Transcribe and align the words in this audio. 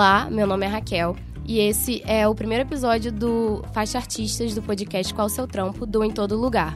Olá, 0.00 0.30
meu 0.30 0.46
nome 0.46 0.64
é 0.64 0.68
Raquel 0.70 1.14
e 1.44 1.58
esse 1.58 2.02
é 2.06 2.26
o 2.26 2.34
primeiro 2.34 2.64
episódio 2.64 3.12
do 3.12 3.62
Faixa 3.74 3.98
Artistas 3.98 4.54
do 4.54 4.62
podcast 4.62 5.12
Qual 5.12 5.26
o 5.26 5.28
Seu 5.28 5.46
Trampo, 5.46 5.84
do 5.84 6.02
Em 6.02 6.10
Todo 6.10 6.38
Lugar. 6.38 6.74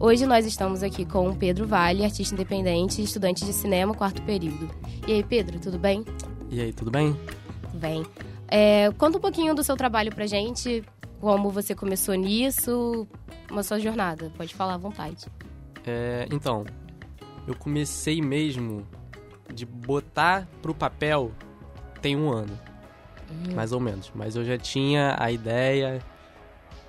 Hoje 0.00 0.24
nós 0.24 0.46
estamos 0.46 0.82
aqui 0.82 1.04
com 1.04 1.28
o 1.28 1.36
Pedro 1.36 1.66
Vale, 1.66 2.02
artista 2.02 2.34
independente 2.34 3.02
e 3.02 3.04
estudante 3.04 3.44
de 3.44 3.52
cinema, 3.52 3.92
quarto 3.92 4.22
período. 4.22 4.70
E 5.06 5.12
aí, 5.12 5.22
Pedro, 5.22 5.60
tudo 5.60 5.78
bem? 5.78 6.02
E 6.48 6.62
aí, 6.62 6.72
tudo 6.72 6.90
bem? 6.90 7.14
Tudo 7.60 7.78
bem. 7.78 8.06
É, 8.48 8.90
conta 8.96 9.18
um 9.18 9.20
pouquinho 9.20 9.54
do 9.54 9.62
seu 9.62 9.76
trabalho 9.76 10.10
pra 10.10 10.26
gente, 10.26 10.82
como 11.20 11.50
você 11.50 11.74
começou 11.74 12.14
nisso, 12.14 13.06
uma 13.50 13.62
sua 13.62 13.78
jornada. 13.80 14.32
Pode 14.34 14.54
falar 14.54 14.76
à 14.76 14.78
vontade. 14.78 15.26
É, 15.86 16.26
então, 16.32 16.64
eu 17.46 17.54
comecei 17.54 18.22
mesmo 18.22 18.86
de 19.52 19.66
botar 19.66 20.48
pro 20.62 20.74
papel 20.74 21.32
tem 22.02 22.16
um 22.16 22.30
ano, 22.30 22.58
uhum. 23.30 23.54
mais 23.54 23.72
ou 23.72 23.80
menos. 23.80 24.10
Mas 24.14 24.36
eu 24.36 24.44
já 24.44 24.58
tinha 24.58 25.16
a 25.18 25.30
ideia, 25.30 26.02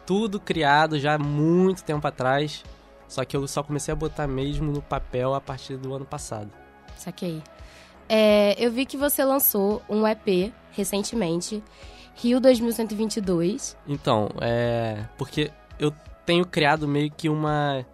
tudo 0.05 0.39
criado 0.39 0.99
já 0.99 1.13
há 1.13 1.19
muito 1.19 1.83
tempo 1.83 2.05
atrás. 2.05 2.63
Só 3.07 3.23
que 3.23 3.37
eu 3.37 3.47
só 3.47 3.61
comecei 3.61 3.91
a 3.91 3.95
botar 3.95 4.27
mesmo 4.27 4.71
no 4.71 4.81
papel 4.81 5.35
a 5.35 5.39
partir 5.39 5.77
do 5.77 5.93
ano 5.93 6.05
passado. 6.05 6.49
Saquei. 6.97 7.43
É, 8.09 8.55
eu 8.57 8.71
vi 8.71 8.85
que 8.85 8.97
você 8.97 9.23
lançou 9.23 9.81
um 9.87 10.07
EP 10.07 10.51
recentemente, 10.71 11.63
Rio 12.15 12.39
2122. 12.39 13.77
Então, 13.87 14.29
é. 14.41 15.05
Porque 15.17 15.51
eu 15.77 15.93
tenho 16.25 16.45
criado 16.45 16.87
meio 16.87 17.11
que 17.11 17.29
uma 17.29 17.85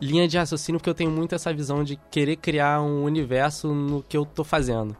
linha 0.00 0.26
de 0.26 0.38
raciocínio, 0.38 0.78
porque 0.78 0.90
eu 0.90 0.94
tenho 0.94 1.10
muito 1.10 1.34
essa 1.34 1.52
visão 1.52 1.82
de 1.84 1.96
querer 2.10 2.36
criar 2.36 2.80
um 2.80 3.04
universo 3.04 3.72
no 3.74 4.02
que 4.02 4.16
eu 4.16 4.24
tô 4.24 4.44
fazendo. 4.44 4.96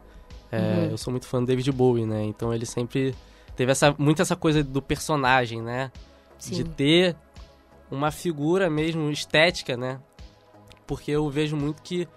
É, 0.51 0.57
uhum. 0.57 0.91
Eu 0.91 0.97
sou 0.97 1.11
muito 1.11 1.27
fã 1.27 1.39
do 1.39 1.45
David 1.45 1.71
Bowie, 1.71 2.05
né? 2.05 2.23
Então 2.23 2.53
ele 2.53 2.65
sempre 2.65 3.15
teve 3.55 3.71
essa, 3.71 3.95
muito 3.97 4.21
essa 4.21 4.35
coisa 4.35 4.63
do 4.63 4.81
personagem, 4.81 5.61
né? 5.61 5.91
Sim. 6.37 6.55
De 6.55 6.63
ter 6.63 7.15
uma 7.89 8.11
figura 8.11 8.69
mesmo 8.69 9.09
estética, 9.09 9.77
né? 9.77 9.99
Porque 10.85 11.11
eu 11.11 11.29
vejo 11.29 11.55
muito 11.55 11.81
que 11.81 12.07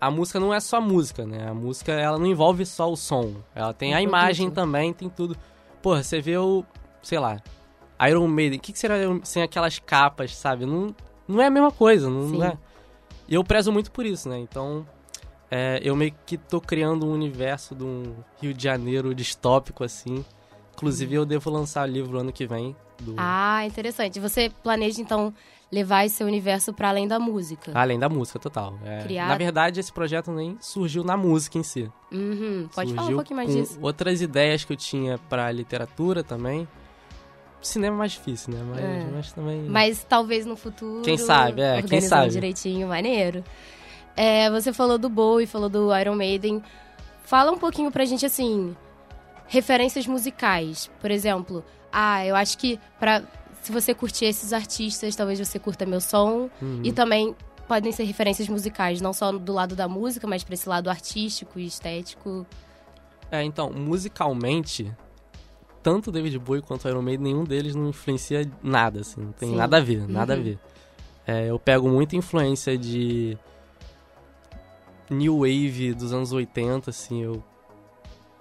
a 0.00 0.10
música 0.10 0.40
não 0.40 0.54
é 0.54 0.60
só 0.60 0.80
música, 0.80 1.26
né? 1.26 1.48
A 1.48 1.54
música, 1.54 1.92
ela 1.92 2.18
não 2.18 2.26
envolve 2.26 2.64
só 2.64 2.90
o 2.90 2.96
som. 2.96 3.34
Ela 3.54 3.74
tem 3.74 3.94
a 3.94 4.00
imagem 4.00 4.50
também, 4.50 4.92
tem 4.92 5.08
tudo. 5.08 5.36
Porra, 5.82 6.02
você 6.02 6.20
vê 6.20 6.36
o, 6.38 6.64
sei 7.02 7.18
lá, 7.18 7.38
Iron 8.08 8.26
Maiden. 8.26 8.58
O 8.58 8.62
que, 8.62 8.72
que 8.72 8.78
será 8.78 8.94
sem 9.24 9.42
aquelas 9.42 9.78
capas, 9.78 10.34
sabe? 10.34 10.64
Não, 10.64 10.94
não 11.28 11.42
é 11.42 11.46
a 11.46 11.50
mesma 11.50 11.70
coisa, 11.70 12.08
não, 12.08 12.28
não 12.28 12.44
é. 12.44 12.56
E 13.28 13.34
eu 13.34 13.44
prezo 13.44 13.70
muito 13.70 13.92
por 13.92 14.06
isso, 14.06 14.28
né? 14.28 14.38
Então, 14.38 14.86
é, 15.50 15.80
eu 15.82 15.96
meio 15.96 16.14
que 16.24 16.36
tô 16.38 16.60
criando 16.60 17.04
um 17.04 17.12
universo 17.12 17.74
de 17.74 17.82
um 17.82 18.14
Rio 18.40 18.54
de 18.54 18.62
Janeiro 18.62 19.14
distópico, 19.14 19.82
assim. 19.82 20.24
Inclusive, 20.74 21.14
eu 21.14 21.26
devo 21.26 21.50
lançar 21.50 21.86
livro 21.86 22.18
ano 22.18 22.32
que 22.32 22.46
vem. 22.46 22.74
Do... 23.00 23.14
Ah, 23.18 23.66
interessante. 23.66 24.20
Você 24.20 24.50
planeja, 24.62 25.00
então, 25.00 25.34
levar 25.70 26.06
esse 26.06 26.22
universo 26.22 26.72
para 26.72 26.88
além 26.88 27.08
da 27.08 27.18
música? 27.18 27.72
Além 27.74 27.98
da 27.98 28.08
música, 28.08 28.38
total. 28.38 28.78
É, 28.84 29.02
Criar... 29.02 29.28
Na 29.28 29.36
verdade, 29.36 29.80
esse 29.80 29.92
projeto 29.92 30.30
nem 30.30 30.56
surgiu 30.60 31.02
na 31.02 31.16
música 31.16 31.58
em 31.58 31.62
si. 31.62 31.90
Uhum. 32.12 32.68
Pode 32.74 32.90
surgiu 32.90 32.96
falar 32.96 33.08
um 33.08 33.14
pouquinho 33.14 33.36
mais 33.36 33.54
disso. 33.54 33.78
outras 33.82 34.22
ideias 34.22 34.64
que 34.64 34.72
eu 34.72 34.76
tinha 34.76 35.18
para 35.28 35.50
literatura 35.50 36.22
também. 36.22 36.66
Cinema 37.60 37.96
é 37.96 37.98
mais 37.98 38.12
difícil, 38.12 38.54
né? 38.54 38.62
Mas, 38.66 38.80
é. 38.80 39.08
mas 39.12 39.32
também... 39.32 39.62
Mas 39.64 40.06
talvez 40.08 40.46
no 40.46 40.56
futuro... 40.56 41.02
Quem 41.02 41.18
sabe, 41.18 41.60
é. 41.60 41.82
Quem 41.82 42.00
sabe. 42.00 42.30
direitinho, 42.30 42.88
maneiro. 42.88 43.44
É, 44.16 44.50
você 44.50 44.72
falou 44.72 44.98
do 44.98 45.08
Bowie, 45.08 45.46
falou 45.46 45.68
do 45.68 45.96
Iron 45.96 46.16
Maiden. 46.16 46.62
Fala 47.22 47.52
um 47.52 47.58
pouquinho 47.58 47.90
pra 47.90 48.04
gente, 48.04 48.26
assim, 48.26 48.76
referências 49.46 50.06
musicais. 50.06 50.90
Por 51.00 51.10
exemplo, 51.10 51.64
ah, 51.92 52.24
eu 52.24 52.36
acho 52.36 52.58
que 52.58 52.78
pra, 52.98 53.22
se 53.62 53.72
você 53.72 53.94
curtir 53.94 54.26
esses 54.26 54.52
artistas, 54.52 55.14
talvez 55.14 55.38
você 55.38 55.58
curta 55.58 55.86
meu 55.86 56.00
som. 56.00 56.50
Uhum. 56.60 56.80
E 56.82 56.92
também 56.92 57.34
podem 57.68 57.92
ser 57.92 58.04
referências 58.04 58.48
musicais, 58.48 59.00
não 59.00 59.12
só 59.12 59.30
do 59.30 59.52
lado 59.52 59.76
da 59.76 59.86
música, 59.86 60.26
mas 60.26 60.42
pra 60.42 60.54
esse 60.54 60.68
lado 60.68 60.90
artístico 60.90 61.58
e 61.58 61.66
estético. 61.66 62.44
É, 63.30 63.44
então, 63.44 63.70
musicalmente, 63.70 64.92
tanto 65.82 66.10
David 66.10 66.36
Bowie 66.38 66.62
quanto 66.62 66.88
Iron 66.88 67.02
Maiden, 67.02 67.32
nenhum 67.32 67.44
deles 67.44 67.76
não 67.76 67.88
influencia 67.88 68.50
nada, 68.62 69.00
assim. 69.00 69.20
Não 69.20 69.32
tem 69.32 69.50
Sim. 69.50 69.56
nada 69.56 69.76
a 69.76 69.80
ver, 69.80 70.08
nada 70.08 70.34
uhum. 70.34 70.40
a 70.40 70.42
ver. 70.42 70.58
É, 71.26 71.50
eu 71.50 71.58
pego 71.60 71.88
muita 71.88 72.16
influência 72.16 72.76
de 72.76 73.38
new 75.10 75.38
wave 75.40 75.92
dos 75.94 76.12
anos 76.12 76.32
80, 76.32 76.90
assim, 76.90 77.22
eu 77.22 77.42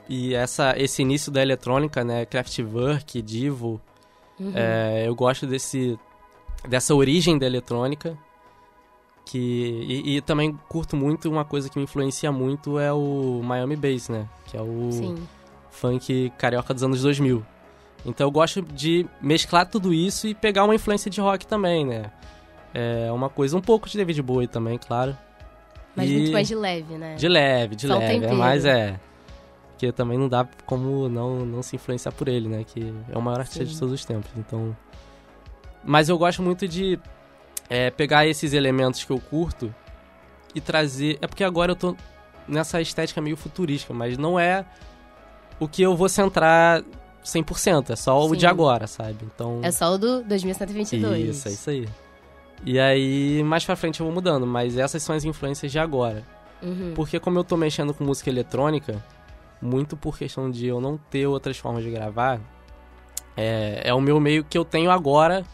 e 0.08 0.34
essa 0.34 0.74
esse 0.76 1.02
início 1.02 1.32
da 1.32 1.42
eletrônica, 1.42 2.04
né, 2.04 2.26
Kraftwerk, 2.26 3.22
Divo, 3.22 3.80
uhum. 4.40 4.52
é, 4.56 5.08
eu 5.08 5.14
gosto 5.14 5.46
desse 5.46 5.98
dessa 6.68 6.96
origem 6.96 7.38
da 7.38 7.46
eletrônica 7.46 8.18
que 9.24 9.38
e, 9.38 10.18
e, 10.18 10.22
também 10.22 10.58
curto 10.68 10.96
muito 10.96 11.30
uma 11.30 11.46
coisa 11.46 11.70
que 11.70 11.78
me 11.78 11.84
influencia 11.84 12.32
muito 12.32 12.80
é 12.80 12.92
o 12.92 13.42
Miami 13.44 13.76
Bass, 13.76 14.10
né, 14.10 14.28
que 14.46 14.58
é 14.58 14.62
o 14.62 14.92
Sim. 14.92 15.16
funk 15.70 16.34
carioca 16.38 16.74
dos 16.74 16.84
anos 16.84 17.04
2000. 17.04 17.46
Então 18.06 18.26
eu 18.26 18.32
gosto 18.32 18.62
de 18.62 19.06
mesclar 19.22 19.70
tudo 19.70 19.94
isso 19.94 20.28
e 20.28 20.34
pegar 20.34 20.64
uma 20.64 20.74
influência 20.74 21.12
de 21.12 21.20
rock 21.20 21.46
também, 21.46 21.86
né? 21.86 22.12
É 22.74 23.12
uma 23.12 23.30
coisa 23.30 23.58
um 23.58 23.62
pouco 23.62 23.90
de 23.90 23.98
David 23.98 24.22
Bowie 24.22 24.48
também, 24.48 24.78
claro. 24.78 25.18
Mas 25.96 26.10
e... 26.10 26.14
muito 26.14 26.32
mais 26.32 26.48
de 26.48 26.56
leve, 26.56 26.98
né? 26.98 27.16
De 27.16 27.28
leve, 27.28 27.76
de 27.76 27.88
Só 27.88 27.98
leve. 27.98 28.26
Um 28.26 28.30
é, 28.30 28.34
mas 28.34 28.66
é. 28.66 29.00
Porque 29.72 29.92
também 29.92 30.18
não 30.18 30.28
dá 30.28 30.48
como 30.66 31.08
não, 31.08 31.46
não 31.46 31.64
se 31.64 31.76
influenciar 31.76 32.12
por 32.12 32.28
ele, 32.28 32.48
né? 32.48 32.64
Que 32.66 32.94
é 33.12 33.18
o 33.18 33.22
maior 33.22 33.40
artista 33.40 33.66
Sim. 33.66 33.72
de 33.72 33.80
todos 33.80 33.94
os 33.94 34.06
tempos. 34.06 34.30
Então. 34.38 34.76
Mas 35.84 36.10
eu 36.10 36.18
gosto 36.18 36.42
muito 36.42 36.68
de 36.68 37.00
é, 37.70 37.90
pegar 37.90 38.28
esses 38.28 38.54
elementos 38.54 39.04
que 39.04 39.12
eu 39.12 39.20
curto 39.20 39.74
e 40.54 40.60
trazer. 40.60 41.18
É 41.22 41.28
porque 41.28 41.44
agora 41.44 41.72
eu 41.72 41.76
tô 41.76 41.96
nessa 42.48 42.82
estética 42.82 43.22
meio 43.22 43.38
futurística, 43.38 43.94
mas 43.94 44.18
não 44.18 44.40
é 44.40 44.66
o 45.60 45.68
que 45.68 45.82
eu 45.82 45.96
vou 45.96 46.10
centrar 46.10 46.84
100%, 47.24 47.92
é 47.92 47.96
só 47.96 48.22
Sim. 48.22 48.32
o 48.32 48.36
de 48.36 48.48
agora, 48.48 48.88
sabe? 48.88 49.18
Então. 49.24 49.60
É 49.64 49.72
só 49.72 49.94
o 49.94 49.98
do 49.98 50.24
2122. 50.24 51.30
Isso, 51.30 51.48
é 51.48 51.52
isso 51.52 51.70
aí. 51.70 51.88
E 52.66 52.80
aí, 52.80 53.42
mais 53.44 53.64
pra 53.64 53.76
frente 53.76 54.00
eu 54.00 54.06
vou 54.06 54.14
mudando, 54.14 54.46
mas 54.46 54.78
essas 54.78 55.02
são 55.02 55.16
as 55.16 55.24
influências 55.24 55.72
de 55.72 55.80
agora. 55.80 56.24
Uhum. 56.62 56.94
Porque 56.94 57.20
como 57.20 57.40
eu 57.40 57.44
tô 57.44 57.56
mexendo 57.56 57.94
com 57.94 58.04
música 58.04 58.30
eletrônica, 58.30 59.04
muito 59.62 59.96
por 59.96 60.18
questão 60.18 60.50
de 60.52 60.68
eu 60.68 60.82
não 60.82 60.98
ter 60.98 61.26
outras 61.26 61.58
formas 61.58 61.84
de 61.84 61.92
gravar, 61.92 62.40
é, 63.36 63.82
é 63.86 63.94
o 63.94 64.02
meu 64.02 64.20
meio 64.20 64.44
que 64.44 64.58
eu 64.58 64.66
tenho 64.66 64.92
agora 64.92 65.46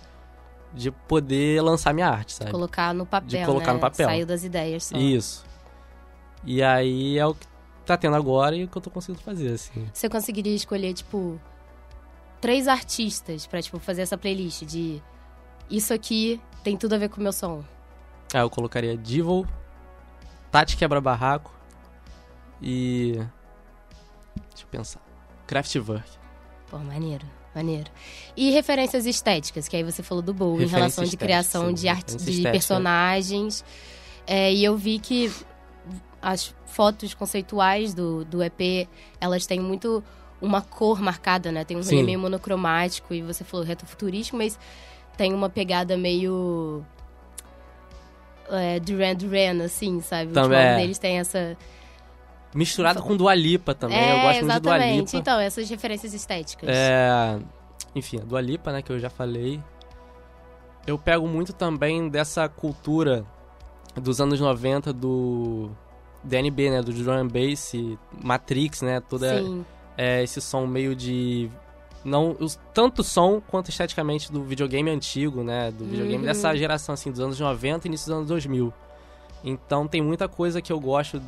de 0.73 0.91
poder 0.91 1.61
lançar 1.61 1.93
minha 1.93 2.07
arte, 2.07 2.33
sabe? 2.33 2.51
Colocar 2.51 2.93
no 2.93 3.05
papel, 3.05 3.39
De 3.39 3.45
colocar 3.45 3.67
né? 3.67 3.73
no 3.73 3.79
papel. 3.79 4.07
Saiu 4.07 4.25
das 4.25 4.43
ideias 4.43 4.85
só. 4.85 4.97
Isso. 4.97 5.45
E 6.43 6.61
aí 6.61 7.17
é 7.17 7.25
o 7.25 7.33
que 7.33 7.47
tá 7.85 7.95
tendo 7.95 8.16
agora 8.16 8.55
e 8.55 8.63
o 8.63 8.67
que 8.67 8.77
eu 8.77 8.81
tô 8.81 8.89
conseguindo 8.89 9.23
fazer, 9.23 9.53
assim. 9.53 9.87
Você 9.93 10.09
conseguiria 10.09 10.53
escolher, 10.55 10.93
tipo, 10.93 11.39
três 12.41 12.67
artistas 12.67 13.47
pra, 13.47 13.61
tipo, 13.61 13.79
fazer 13.79 14.01
essa 14.01 14.17
playlist 14.17 14.63
de 14.63 15.01
isso 15.69 15.93
aqui 15.93 16.41
tem 16.65 16.75
tudo 16.75 16.95
a 16.95 16.97
ver 16.97 17.09
com 17.09 17.19
o 17.19 17.23
meu 17.23 17.31
som. 17.31 17.63
Ah, 18.33 18.39
eu 18.39 18.49
colocaria 18.49 18.97
Devil, 18.97 19.45
Tati 20.51 20.75
Quebra 20.75 20.99
Barraco 20.99 21.53
e. 22.59 23.13
Deixa 24.49 24.63
eu 24.63 24.67
pensar. 24.72 25.01
Kraftwerk. 25.45 26.09
Pô, 26.67 26.79
maneiro, 26.79 27.23
maneiro. 27.53 27.91
E 28.35 28.49
referências 28.49 29.05
estéticas, 29.05 29.67
que 29.67 29.75
aí 29.75 29.84
você 29.84 30.01
falou 30.01 30.23
do 30.23 30.34
Bowie, 30.34 30.66
em 30.66 30.67
relação 30.67 31.03
de 31.03 31.16
criação 31.16 31.72
de, 31.72 31.87
art... 31.87 32.16
de 32.16 32.41
personagens. 32.41 33.63
É, 34.25 34.51
e 34.51 34.66
eu 34.66 34.75
vi 34.75 34.97
que 34.97 35.31
as 36.19 36.55
fotos 36.66 37.13
conceituais 37.13 37.93
do, 37.93 38.25
do 38.25 38.41
EP, 38.41 38.90
elas 39.22 39.45
têm 39.45 39.59
muito 39.59 40.03
uma 40.41 40.63
cor 40.63 40.99
marcada, 40.99 41.51
né? 41.51 41.63
Tem 41.63 41.78
um 41.78 41.84
rolê 41.84 42.01
meio 42.01 42.19
monocromático 42.19 43.13
e 43.13 43.22
você 43.22 43.43
falou 43.43 43.63
retrofuturístico, 43.63 44.35
mas 44.35 44.57
tem 45.16 45.34
uma 45.34 45.50
pegada 45.50 45.97
meio. 45.97 46.84
É, 48.50 48.79
Duran 48.79 49.16
Duran, 49.16 49.64
assim, 49.64 50.02
sabe? 50.02 50.32
Também. 50.32 50.59
O 50.59 50.62
álbum 50.62 50.82
deles 50.82 50.97
tem 50.97 51.20
essa. 51.20 51.58
Misturado 52.53 53.02
com 53.02 53.17
Dua 53.17 53.35
Lipa 53.35 53.76
também. 53.76 53.97
É, 53.97 54.14
eu 54.14 54.22
gosto 54.22 54.46
muito 54.46 54.53
de 54.53 54.59
Dua 54.62 54.78
Lipa. 54.78 55.17
Então, 55.17 55.40
essas 55.40 55.70
referências 55.70 56.14
estéticas. 56.14 56.70
É. 56.70 57.40
Enfim, 57.94 58.20
a 58.20 58.23
Dua 58.23 58.41
Lipa, 58.41 58.72
né, 58.72 58.82
que 58.82 58.91
eu 58.91 59.00
já 59.00 59.09
falei. 59.09 59.62
Eu 60.88 60.97
pego 61.00 61.28
muito 61.28 61.52
também 61.52 62.08
dessa 62.08 62.47
cultura 62.47 63.26
dos 63.96 64.22
anos 64.22 64.40
90 64.40 64.94
do 64.94 65.72
DNB, 66.23 66.70
né, 66.70 66.82
do 66.82 66.94
drum 66.94 67.28
bass, 67.28 67.73
Matrix, 68.23 68.82
né, 68.82 69.00
toda 69.00 69.44
é, 69.97 70.23
esse 70.23 70.41
som 70.41 70.66
meio 70.66 70.96
de 70.96 71.50
não 72.05 72.37
os, 72.40 72.57
tanto 72.73 73.03
som 73.03 73.41
quanto 73.41 73.69
esteticamente 73.69 74.31
do 74.31 74.43
videogame 74.43 74.91
antigo, 74.91 75.43
né? 75.43 75.72
Do 75.72 75.84
videogame 75.84 76.19
uhum. 76.19 76.25
dessa 76.25 76.55
geração, 76.55 76.93
assim, 76.93 77.11
dos 77.11 77.19
anos 77.19 77.40
90 77.40 77.87
e 77.87 77.90
início 77.90 78.07
dos 78.07 78.16
anos 78.16 78.28
2000. 78.28 78.72
Então 79.43 79.87
tem 79.87 80.02
muita 80.02 80.29
coisa 80.29 80.61
que 80.61 80.72
eu 80.72 80.79
gosto 80.79 81.22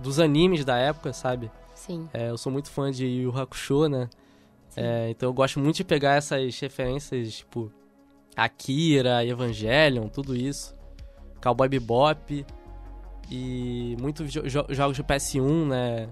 dos 0.00 0.18
animes 0.18 0.64
da 0.64 0.78
época, 0.78 1.12
sabe? 1.12 1.50
Sim. 1.74 2.08
É, 2.12 2.30
eu 2.30 2.38
sou 2.38 2.50
muito 2.50 2.70
fã 2.70 2.90
de 2.90 3.06
Yu 3.06 3.38
Hakusho, 3.38 3.88
né? 3.88 4.08
É, 4.74 5.10
então 5.10 5.28
eu 5.28 5.32
gosto 5.34 5.60
muito 5.60 5.76
de 5.76 5.84
pegar 5.84 6.14
essas 6.14 6.58
referências, 6.58 7.34
tipo, 7.34 7.70
Akira, 8.34 9.24
Evangelion, 9.24 10.08
tudo 10.08 10.34
isso. 10.34 10.74
Cowboy 11.42 11.68
Bebop. 11.68 12.46
E 13.30 13.96
muitos 14.00 14.32
jo 14.32 14.42
jogos 14.70 14.96
de 14.96 15.02
PS1, 15.02 15.66
né? 15.66 16.08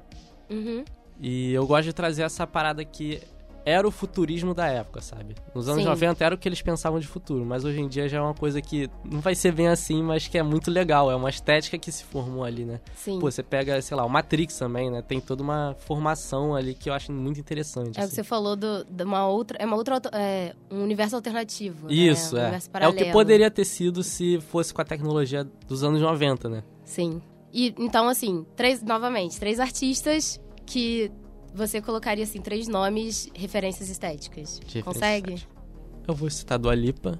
Uhum. 0.51 0.85
E 1.19 1.53
eu 1.53 1.67
gosto 1.67 1.85
de 1.85 1.93
trazer 1.93 2.23
essa 2.23 2.47
parada 2.47 2.85
que 2.85 3.21
era 3.65 3.87
o 3.87 3.91
futurismo 3.91 4.55
da 4.55 4.67
época, 4.67 5.01
sabe? 5.01 5.35
Nos 5.55 5.69
anos 5.69 5.83
Sim. 5.83 5.89
90 5.89 6.25
era 6.25 6.35
o 6.35 6.39
que 6.39 6.49
eles 6.49 6.63
pensavam 6.63 6.99
de 6.99 7.07
futuro, 7.07 7.45
mas 7.45 7.65
hoje 7.65 7.81
em 7.81 7.89
dia 7.89 8.09
já 8.09 8.19
é 8.19 8.21
uma 8.21 8.35
coisa 8.35 8.61
que 8.61 8.89
não 9.05 9.21
vai 9.21 9.35
ser 9.35 9.53
bem 9.53 9.69
assim, 9.69 10.03
mas 10.03 10.27
que 10.27 10.39
é 10.39 10.43
muito 10.43 10.71
legal. 10.71 11.11
É 11.11 11.15
uma 11.15 11.31
estética 11.31 11.79
que 11.79 11.91
se 11.93 12.05
formou 12.05 12.45
ali, 12.45 12.65
né? 12.65 12.81
Sim. 12.95 13.19
Pô, 13.19 13.31
você 13.31 13.43
pega, 13.43 13.81
sei 13.83 13.97
lá, 13.97 14.05
o 14.05 14.09
Matrix 14.09 14.59
também, 14.59 14.91
né? 14.91 15.03
Tem 15.03 15.21
toda 15.21 15.43
uma 15.43 15.75
formação 15.79 16.55
ali 16.55 16.75
que 16.75 16.89
eu 16.89 16.95
acho 16.95 17.13
muito 17.13 17.41
interessante. 17.41 17.99
É 17.99 18.03
o 18.03 18.05
assim. 18.05 18.11
que 18.11 18.15
você 18.17 18.25
falou 18.25 18.57
do, 18.57 18.85
de 18.85 19.05
uma 19.05 19.27
outra. 19.27 19.59
É 19.61 19.67
uma 19.67 19.77
outra. 19.77 20.01
É, 20.13 20.55
um 20.71 20.83
universo 20.83 21.17
alternativo. 21.17 21.87
Né? 21.87 21.95
Isso, 21.95 22.35
né? 22.37 22.51
um 22.51 22.79
é. 22.79 22.85
é 22.85 22.89
o 22.89 22.93
que 22.93 23.13
poderia 23.13 23.51
ter 23.51 23.65
sido 23.65 24.03
se 24.03 24.41
fosse 24.41 24.73
com 24.73 24.81
a 24.81 24.85
tecnologia 24.85 25.45
dos 25.67 25.85
anos 25.85 26.01
90, 26.01 26.49
né? 26.49 26.63
Sim. 26.85 27.21
E 27.53 27.75
então, 27.79 28.09
assim, 28.09 28.47
três, 28.57 28.83
novamente, 28.83 29.39
três 29.39 29.59
artistas 29.59 30.41
que 30.65 31.11
você 31.55 31.81
colocaria, 31.81 32.25
assim, 32.25 32.41
três 32.41 32.69
nomes, 32.69 33.31
referências 33.35 33.89
estéticas. 33.89 34.61
Consegue? 34.85 35.35
Estética. 35.35 35.61
Eu 36.07 36.15
vou 36.15 36.31
citar 36.31 36.59
do 36.59 36.69
Alipa. 36.69 37.19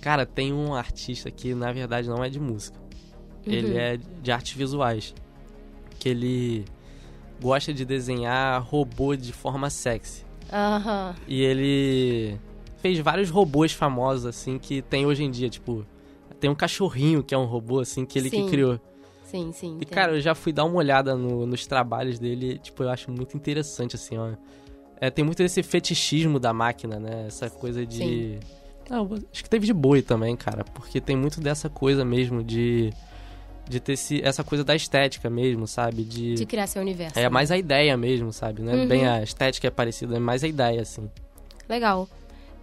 Cara, 0.00 0.24
tem 0.24 0.52
um 0.52 0.74
artista 0.74 1.30
que, 1.30 1.54
na 1.54 1.72
verdade, 1.72 2.08
não 2.08 2.24
é 2.24 2.28
de 2.28 2.40
música. 2.40 2.78
Uhum. 3.46 3.52
Ele 3.52 3.76
é 3.76 3.96
de 3.96 4.32
artes 4.32 4.56
visuais. 4.56 5.14
Que 5.98 6.08
ele 6.08 6.64
gosta 7.40 7.72
de 7.72 7.84
desenhar 7.84 8.62
robô 8.62 9.14
de 9.16 9.32
forma 9.32 9.68
sexy. 9.68 10.24
Aham. 10.52 11.14
Uhum. 11.16 11.24
E 11.28 11.42
ele 11.42 12.38
fez 12.78 12.98
vários 12.98 13.30
robôs 13.30 13.72
famosos, 13.72 14.26
assim, 14.26 14.58
que 14.58 14.82
tem 14.82 15.06
hoje 15.06 15.22
em 15.22 15.30
dia. 15.30 15.48
Tipo, 15.48 15.84
tem 16.38 16.48
um 16.48 16.54
cachorrinho 16.54 17.22
que 17.22 17.34
é 17.34 17.38
um 17.38 17.44
robô, 17.44 17.80
assim, 17.80 18.06
que 18.06 18.18
ele 18.18 18.30
Sim. 18.30 18.44
que 18.44 18.50
criou. 18.50 18.80
Sim, 19.30 19.52
sim. 19.52 19.78
E, 19.80 19.84
cara, 19.84 20.16
eu 20.16 20.20
já 20.20 20.34
fui 20.34 20.52
dar 20.52 20.64
uma 20.64 20.76
olhada 20.76 21.14
no, 21.14 21.46
nos 21.46 21.64
trabalhos 21.64 22.18
dele, 22.18 22.58
tipo, 22.58 22.82
eu 22.82 22.90
acho 22.90 23.12
muito 23.12 23.36
interessante, 23.36 23.94
assim, 23.94 24.18
ó. 24.18 24.32
É, 25.00 25.08
tem 25.08 25.24
muito 25.24 25.38
desse 25.38 25.62
fetichismo 25.62 26.40
da 26.40 26.52
máquina, 26.52 26.98
né? 26.98 27.26
Essa 27.28 27.48
coisa 27.48 27.86
de. 27.86 27.96
Sim. 27.96 28.40
Ah, 28.90 28.98
acho 29.32 29.44
que 29.44 29.48
teve 29.48 29.66
de 29.66 29.72
boi 29.72 30.02
também, 30.02 30.34
cara, 30.34 30.64
porque 30.64 31.00
tem 31.00 31.16
muito 31.16 31.40
dessa 31.40 31.68
coisa 31.70 32.04
mesmo 32.04 32.42
de. 32.42 32.92
De 33.68 33.78
ter 33.78 33.92
esse, 33.92 34.20
essa 34.24 34.42
coisa 34.42 34.64
da 34.64 34.74
estética 34.74 35.30
mesmo, 35.30 35.64
sabe? 35.64 36.02
De, 36.02 36.34
de 36.34 36.44
criar 36.44 36.66
seu 36.66 36.82
universo. 36.82 37.16
É 37.16 37.22
né? 37.22 37.28
mais 37.28 37.52
a 37.52 37.56
ideia 37.56 37.96
mesmo, 37.96 38.32
sabe? 38.32 38.62
Não 38.62 38.72
é 38.72 38.74
uhum. 38.74 38.88
bem 38.88 39.06
a 39.06 39.22
estética 39.22 39.68
é 39.68 39.70
parecida, 39.70 40.16
é 40.16 40.18
mais 40.18 40.42
a 40.42 40.48
ideia, 40.48 40.82
assim. 40.82 41.08
Legal. 41.68 42.08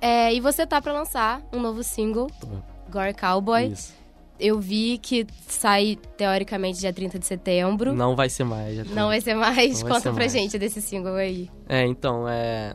É, 0.01 0.33
e 0.33 0.41
você 0.41 0.67
tá 0.67 0.81
pra 0.81 0.91
lançar 0.91 1.41
um 1.53 1.61
novo 1.61 1.81
single, 1.81 2.27
Tô. 2.41 2.47
Gore 2.91 3.13
Cowboy. 3.13 3.67
Isso 3.67 3.93
eu 4.39 4.59
vi 4.59 4.97
que 4.97 5.25
sai, 5.47 5.97
teoricamente, 6.15 6.79
dia 6.79 6.93
30 6.93 7.19
de 7.19 7.25
setembro. 7.25 7.93
Não 7.93 8.15
vai 8.15 8.29
ser 8.29 8.43
mais. 8.43 8.89
Não 8.91 9.07
vai 9.07 9.21
ser 9.21 9.33
mais? 9.33 9.81
Não 9.81 9.89
Conta 9.89 10.01
ser 10.01 10.09
pra 10.09 10.19
mais. 10.19 10.31
gente 10.31 10.57
desse 10.57 10.81
single 10.81 11.15
aí. 11.15 11.49
É, 11.67 11.85
então, 11.85 12.27
é... 12.27 12.73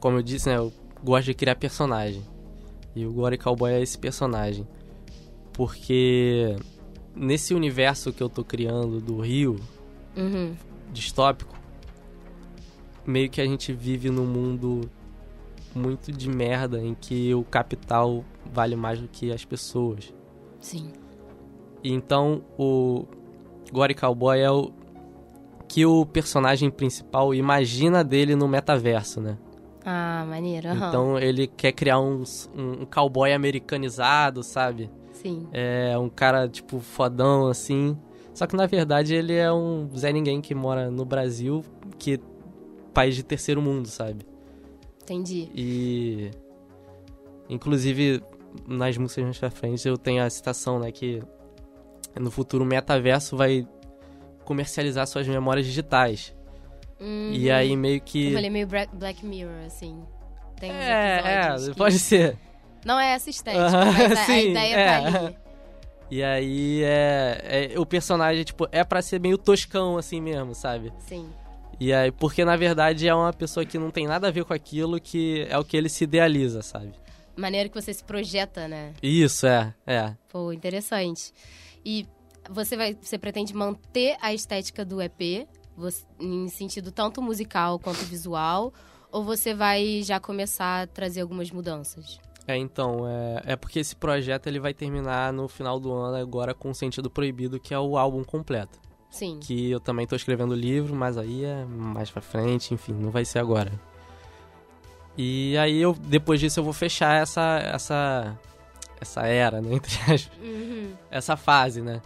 Como 0.00 0.18
eu 0.18 0.22
disse, 0.22 0.48
né? 0.48 0.56
Eu 0.56 0.72
gosto 1.02 1.26
de 1.26 1.34
criar 1.34 1.56
personagem. 1.56 2.22
E 2.94 3.04
o 3.06 3.12
Glory 3.12 3.38
Cowboy 3.38 3.72
é 3.72 3.82
esse 3.82 3.98
personagem. 3.98 4.66
Porque 5.52 6.56
nesse 7.14 7.54
universo 7.54 8.12
que 8.12 8.22
eu 8.22 8.28
tô 8.28 8.44
criando 8.44 9.00
do 9.00 9.20
Rio, 9.20 9.56
uhum. 10.16 10.54
distópico, 10.92 11.56
meio 13.06 13.30
que 13.30 13.40
a 13.40 13.44
gente 13.44 13.72
vive 13.72 14.10
num 14.10 14.26
mundo 14.26 14.90
muito 15.74 16.10
de 16.10 16.28
merda 16.28 16.82
em 16.82 16.94
que 16.94 17.34
o 17.34 17.44
capital 17.44 18.24
vale 18.52 18.74
mais 18.76 19.00
do 19.00 19.08
que 19.08 19.32
as 19.32 19.44
pessoas. 19.44 20.12
Sim. 20.66 20.88
Então, 21.84 22.42
o 22.58 23.06
Gore 23.72 23.94
Cowboy 23.94 24.40
é 24.40 24.50
o 24.50 24.72
que 25.68 25.86
o 25.86 26.04
personagem 26.04 26.70
principal 26.70 27.32
imagina 27.32 28.02
dele 28.02 28.34
no 28.34 28.48
metaverso, 28.48 29.20
né? 29.20 29.38
Ah, 29.84 30.26
maneiro. 30.28 30.68
Uhum. 30.70 30.88
Então 30.88 31.18
ele 31.20 31.46
quer 31.46 31.70
criar 31.70 32.00
um, 32.00 32.24
um, 32.56 32.82
um, 32.82 32.84
cowboy 32.84 33.32
americanizado, 33.32 34.42
sabe? 34.42 34.90
Sim. 35.12 35.46
É 35.52 35.96
um 35.96 36.08
cara, 36.08 36.48
tipo, 36.48 36.80
fodão, 36.80 37.46
assim. 37.46 37.96
Só 38.34 38.44
que 38.44 38.56
na 38.56 38.66
verdade 38.66 39.14
ele 39.14 39.34
é 39.34 39.52
um 39.52 39.88
Zé 39.96 40.12
Ninguém 40.12 40.40
que 40.40 40.52
mora 40.52 40.90
no 40.90 41.04
Brasil, 41.04 41.64
que 41.96 42.18
país 42.92 43.14
de 43.14 43.22
terceiro 43.22 43.62
mundo, 43.62 43.86
sabe? 43.86 44.26
Entendi. 45.02 45.48
E. 45.54 46.30
Inclusive, 47.48 48.20
nas 48.66 48.96
músicas 48.96 49.24
mais 49.24 49.38
pra 49.38 49.50
frente 49.50 49.86
eu 49.86 49.96
tenho 49.96 50.22
a 50.22 50.30
citação, 50.30 50.78
né, 50.78 50.90
que 50.90 51.22
no 52.18 52.30
futuro 52.30 52.64
o 52.64 52.66
metaverso 52.66 53.36
vai 53.36 53.66
comercializar 54.44 55.06
suas 55.06 55.26
memórias 55.26 55.66
digitais. 55.66 56.34
Uhum. 57.00 57.30
E 57.32 57.50
aí 57.50 57.76
meio 57.76 58.00
que... 58.00 58.28
Eu 58.28 58.34
falei 58.34 58.50
meio 58.50 58.66
Black 58.66 59.24
Mirror, 59.24 59.64
assim. 59.66 60.02
Tem 60.58 60.70
é, 60.70 61.20
é, 61.24 61.56
que... 61.56 61.74
pode 61.74 61.98
ser. 61.98 62.38
Não 62.84 62.98
é 62.98 63.12
essa 63.12 63.28
estética, 63.28 63.64
uhum, 63.64 63.92
mas 63.92 64.18
Sim, 64.26 64.32
a 64.32 64.42
ideia 64.42 64.74
é. 64.74 65.10
tá. 65.10 65.32
E 66.10 66.22
aí 66.22 66.82
é, 66.84 67.72
é, 67.72 67.80
o 67.80 67.84
personagem, 67.84 68.44
tipo, 68.44 68.68
é 68.70 68.84
para 68.84 69.02
ser 69.02 69.20
meio 69.20 69.36
toscão 69.36 69.98
assim 69.98 70.20
mesmo, 70.20 70.54
sabe? 70.54 70.92
Sim. 71.00 71.28
E 71.78 71.92
aí, 71.92 72.10
porque 72.10 72.44
na 72.44 72.56
verdade 72.56 73.06
é 73.06 73.14
uma 73.14 73.32
pessoa 73.32 73.66
que 73.66 73.76
não 73.76 73.90
tem 73.90 74.06
nada 74.06 74.28
a 74.28 74.30
ver 74.30 74.44
com 74.44 74.54
aquilo, 74.54 75.00
que 75.00 75.46
é 75.50 75.58
o 75.58 75.64
que 75.64 75.76
ele 75.76 75.88
se 75.88 76.04
idealiza, 76.04 76.62
sabe? 76.62 76.92
Maneira 77.36 77.68
que 77.68 77.80
você 77.80 77.92
se 77.92 78.02
projeta, 78.02 78.66
né? 78.66 78.94
Isso, 79.02 79.46
é, 79.46 79.74
é. 79.86 80.16
Pô, 80.28 80.52
interessante. 80.52 81.32
E 81.84 82.06
você 82.50 82.76
vai, 82.76 82.96
você 83.00 83.18
pretende 83.18 83.54
manter 83.54 84.16
a 84.20 84.32
estética 84.32 84.84
do 84.84 85.00
EP, 85.00 85.46
você, 85.76 86.04
em 86.18 86.48
sentido 86.48 86.90
tanto 86.90 87.20
musical 87.20 87.78
quanto 87.78 87.98
visual, 88.04 88.72
ou 89.12 89.22
você 89.22 89.54
vai 89.54 90.02
já 90.02 90.18
começar 90.18 90.82
a 90.82 90.86
trazer 90.86 91.20
algumas 91.20 91.50
mudanças? 91.50 92.18
É, 92.46 92.56
então, 92.56 93.06
é, 93.08 93.52
é 93.52 93.56
porque 93.56 93.80
esse 93.80 93.96
projeto 93.96 94.46
ele 94.46 94.60
vai 94.60 94.72
terminar 94.72 95.32
no 95.32 95.48
final 95.48 95.80
do 95.80 95.92
ano 95.92 96.16
agora 96.16 96.54
com 96.54 96.70
o 96.70 96.74
Sentido 96.74 97.10
Proibido, 97.10 97.58
que 97.58 97.74
é 97.74 97.78
o 97.78 97.98
álbum 97.98 98.22
completo. 98.22 98.78
Sim. 99.10 99.40
Que 99.40 99.70
eu 99.70 99.80
também 99.80 100.06
tô 100.06 100.14
escrevendo 100.14 100.52
o 100.52 100.56
livro, 100.56 100.94
mas 100.94 101.18
aí 101.18 101.44
é 101.44 101.64
mais 101.64 102.10
pra 102.10 102.22
frente, 102.22 102.72
enfim, 102.72 102.92
não 102.92 103.10
vai 103.10 103.24
ser 103.24 103.40
agora. 103.40 103.72
E 105.16 105.56
aí 105.56 105.80
eu 105.80 105.94
depois 105.94 106.40
disso 106.40 106.60
eu 106.60 106.64
vou 106.64 106.72
fechar 106.72 107.22
essa 107.22 107.58
essa 107.58 108.38
essa 109.00 109.26
era, 109.26 109.60
né, 109.60 109.74
entre 109.74 109.94
aspas. 110.00 110.30
Uhum. 110.42 110.92
Essa 111.10 111.36
fase, 111.36 111.80
né? 111.80 112.00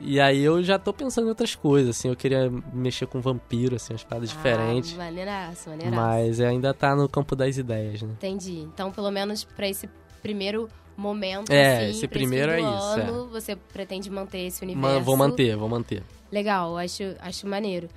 E 0.00 0.20
aí 0.20 0.40
eu 0.40 0.62
já 0.64 0.78
tô 0.78 0.92
pensando 0.92 1.26
em 1.26 1.28
outras 1.28 1.54
coisas, 1.54 1.96
assim, 1.96 2.08
eu 2.08 2.16
queria 2.16 2.50
mexer 2.72 3.06
com 3.06 3.20
vampiro, 3.20 3.76
assim, 3.76 3.92
umas 3.92 4.02
paradas 4.02 4.30
ah, 4.30 4.34
diferentes. 4.34 4.94
Maneiraço, 4.94 5.70
maneiraço. 5.70 5.96
Mas 5.96 6.40
ainda 6.40 6.74
tá 6.74 6.96
no 6.96 7.08
campo 7.08 7.36
das 7.36 7.56
ideias, 7.56 8.02
né? 8.02 8.10
Entendi. 8.12 8.58
Então, 8.60 8.90
pelo 8.90 9.10
menos 9.12 9.44
para 9.44 9.68
esse 9.68 9.88
primeiro 10.20 10.68
momento, 10.96 11.52
é, 11.52 11.76
assim, 11.76 11.90
esse 11.90 12.08
primeiro 12.08 12.52
esse 12.52 12.64
é 12.64 12.76
isso. 12.76 13.00
Ano, 13.00 13.26
é. 13.26 13.28
você 13.28 13.54
pretende 13.54 14.10
manter 14.10 14.40
esse 14.40 14.64
universo? 14.64 15.00
vou 15.00 15.16
manter, 15.16 15.56
vou 15.56 15.68
manter. 15.68 16.02
Legal, 16.32 16.76
acho, 16.76 17.02
acho 17.20 17.46
maneiro. 17.46 17.88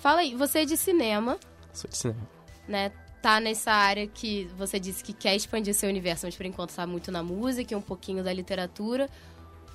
Fala 0.00 0.20
aí, 0.20 0.34
você 0.34 0.60
é 0.60 0.64
de 0.64 0.76
cinema. 0.78 1.38
Sou 1.74 1.90
de 1.90 1.96
cinema. 1.96 2.28
Né? 2.66 2.90
Tá 3.20 3.40
nessa 3.40 3.72
área 3.72 4.06
que 4.06 4.48
você 4.56 4.80
disse 4.80 5.04
que 5.04 5.12
quer 5.12 5.36
expandir 5.36 5.74
seu 5.74 5.88
universo, 5.88 6.26
mas 6.26 6.36
por 6.36 6.46
enquanto 6.46 6.70
está 6.70 6.86
muito 6.86 7.12
na 7.12 7.22
música 7.22 7.74
e 7.74 7.76
um 7.76 7.82
pouquinho 7.82 8.24
da 8.24 8.32
literatura. 8.32 9.08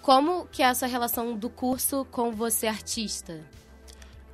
Como 0.01 0.45
que 0.47 0.61
é 0.61 0.67
essa 0.67 0.85
relação 0.85 1.35
do 1.35 1.49
curso 1.49 2.05
com 2.11 2.31
você 2.31 2.67
artista? 2.67 3.41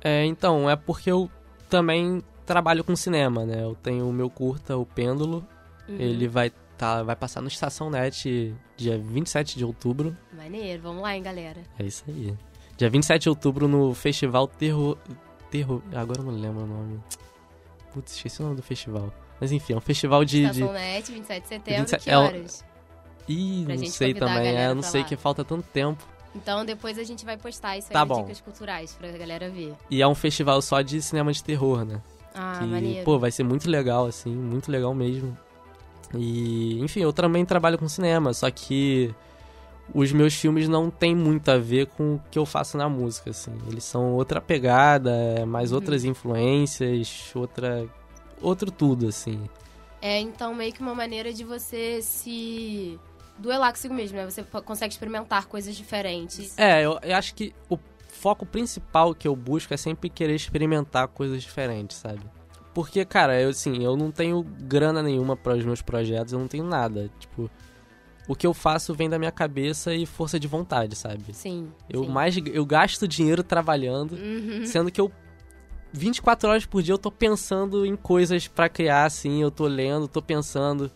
É, 0.02 0.24
então, 0.24 0.68
é 0.68 0.76
porque 0.76 1.10
eu 1.10 1.30
também 1.68 2.22
trabalho 2.44 2.84
com 2.84 2.94
cinema, 2.94 3.46
né? 3.46 3.62
Eu 3.62 3.74
tenho 3.74 4.08
o 4.08 4.12
meu 4.12 4.28
curta, 4.28 4.76
o 4.76 4.84
Pêndulo. 4.84 5.46
Uhum. 5.88 5.96
Ele 5.98 6.28
vai 6.28 6.50
tá, 6.76 7.02
vai 7.02 7.14
passar 7.14 7.40
no 7.40 7.48
Estação 7.48 7.88
Net 7.88 8.54
dia 8.76 8.98
27 8.98 9.56
de 9.56 9.64
outubro. 9.64 10.16
Maneiro, 10.32 10.82
vamos 10.82 11.02
lá, 11.02 11.16
hein, 11.16 11.22
galera. 11.22 11.62
É 11.78 11.84
isso 11.84 12.04
aí. 12.08 12.34
Dia 12.76 12.90
27 12.90 13.22
de 13.22 13.28
outubro 13.28 13.68
no 13.68 13.94
Festival 13.94 14.48
Terror... 14.48 14.98
Terror... 15.50 15.80
Agora 15.94 16.20
eu 16.20 16.24
não 16.24 16.32
lembro 16.32 16.64
o 16.64 16.66
nome. 16.66 17.00
Putz, 17.92 18.14
esqueci 18.14 18.40
o 18.40 18.44
nome 18.44 18.56
do 18.56 18.62
festival. 18.62 19.12
Mas 19.40 19.52
enfim, 19.52 19.74
é 19.74 19.76
um 19.76 19.80
festival 19.80 20.24
de. 20.24 20.42
Estação 20.42 20.68
de... 20.68 20.72
Net, 20.72 21.12
27 21.12 21.42
de 21.42 21.48
setembro, 21.48 21.80
27... 21.80 22.04
que 22.04 22.10
é 22.10 22.18
horas? 22.18 22.64
Ih, 23.28 23.64
pra 23.66 23.76
não 23.76 23.86
sei 23.86 24.14
também, 24.14 24.56
é, 24.56 24.74
não 24.74 24.82
sei 24.82 25.02
lá. 25.02 25.06
que 25.06 25.16
falta 25.16 25.44
tanto 25.44 25.64
tempo. 25.68 26.02
Então 26.34 26.64
depois 26.64 26.98
a 26.98 27.04
gente 27.04 27.24
vai 27.24 27.36
postar 27.36 27.76
isso 27.76 27.88
aí 27.88 27.92
tá 27.92 28.04
bom. 28.04 28.22
dicas 28.22 28.40
culturais 28.40 28.94
pra 28.94 29.10
galera 29.10 29.50
ver. 29.50 29.74
E 29.90 30.00
é 30.00 30.08
um 30.08 30.14
festival 30.14 30.60
só 30.62 30.80
de 30.80 31.00
cinema 31.02 31.32
de 31.32 31.42
terror, 31.42 31.84
né? 31.84 32.00
Ah, 32.34 32.56
que, 32.58 32.66
maneiro. 32.66 33.04
Pô, 33.04 33.18
vai 33.18 33.30
ser 33.30 33.42
muito 33.42 33.68
legal, 33.68 34.06
assim, 34.06 34.34
muito 34.34 34.70
legal 34.70 34.94
mesmo. 34.94 35.36
E, 36.14 36.80
enfim, 36.80 37.00
eu 37.00 37.12
também 37.12 37.44
trabalho 37.44 37.78
com 37.78 37.88
cinema, 37.88 38.32
só 38.32 38.50
que 38.50 39.14
os 39.94 40.12
meus 40.12 40.34
filmes 40.34 40.68
não 40.68 40.90
tem 40.90 41.14
muito 41.14 41.50
a 41.50 41.58
ver 41.58 41.86
com 41.86 42.14
o 42.14 42.22
que 42.30 42.38
eu 42.38 42.46
faço 42.46 42.76
na 42.76 42.88
música, 42.88 43.30
assim. 43.30 43.52
Eles 43.68 43.84
são 43.84 44.12
outra 44.14 44.40
pegada, 44.40 45.10
é 45.10 45.44
mais 45.44 45.70
uhum. 45.70 45.76
outras 45.76 46.04
influências, 46.04 47.30
outra 47.34 47.86
outro 48.40 48.70
tudo, 48.70 49.08
assim. 49.08 49.48
É, 50.00 50.18
então 50.18 50.54
meio 50.54 50.72
que 50.72 50.80
uma 50.80 50.94
maneira 50.94 51.32
de 51.32 51.44
você 51.44 52.00
se 52.02 52.98
duelar 53.38 53.70
consigo 53.70 53.94
mesmo, 53.94 54.16
né? 54.16 54.24
Você 54.24 54.42
consegue 54.42 54.92
experimentar 54.92 55.46
coisas 55.46 55.76
diferentes. 55.76 56.58
É, 56.58 56.84
eu, 56.84 56.98
eu 57.02 57.16
acho 57.16 57.34
que 57.34 57.54
o 57.68 57.78
foco 58.08 58.44
principal 58.46 59.14
que 59.14 59.28
eu 59.28 59.36
busco 59.36 59.72
é 59.72 59.76
sempre 59.76 60.08
querer 60.08 60.34
experimentar 60.34 61.08
coisas 61.08 61.42
diferentes, 61.42 61.98
sabe? 61.98 62.22
Porque, 62.74 63.04
cara, 63.04 63.40
eu 63.40 63.50
assim, 63.50 63.84
eu 63.84 63.96
não 63.96 64.10
tenho 64.10 64.42
grana 64.42 65.02
nenhuma 65.02 65.36
para 65.36 65.56
os 65.56 65.64
meus 65.64 65.82
projetos, 65.82 66.32
eu 66.32 66.38
não 66.38 66.48
tenho 66.48 66.64
nada. 66.64 67.10
Tipo, 67.18 67.50
o 68.28 68.34
que 68.34 68.46
eu 68.46 68.54
faço 68.54 68.94
vem 68.94 69.08
da 69.08 69.18
minha 69.18 69.32
cabeça 69.32 69.94
e 69.94 70.06
força 70.06 70.38
de 70.38 70.46
vontade, 70.46 70.94
sabe? 70.96 71.32
Sim. 71.32 71.68
Eu 71.88 72.04
sim. 72.04 72.10
mais 72.10 72.36
eu 72.36 72.64
gasto 72.64 73.08
dinheiro 73.08 73.42
trabalhando, 73.42 74.12
uhum. 74.12 74.64
sendo 74.64 74.90
que 74.90 75.00
eu 75.00 75.10
24 75.92 76.48
horas 76.48 76.64
por 76.64 76.82
dia 76.82 76.94
eu 76.94 76.98
tô 76.98 77.10
pensando 77.10 77.84
em 77.84 77.94
coisas 77.96 78.48
para 78.48 78.68
criar 78.68 79.04
assim, 79.04 79.42
eu 79.42 79.50
tô 79.50 79.66
lendo, 79.66 80.08
tô 80.08 80.22
pensando. 80.22 80.90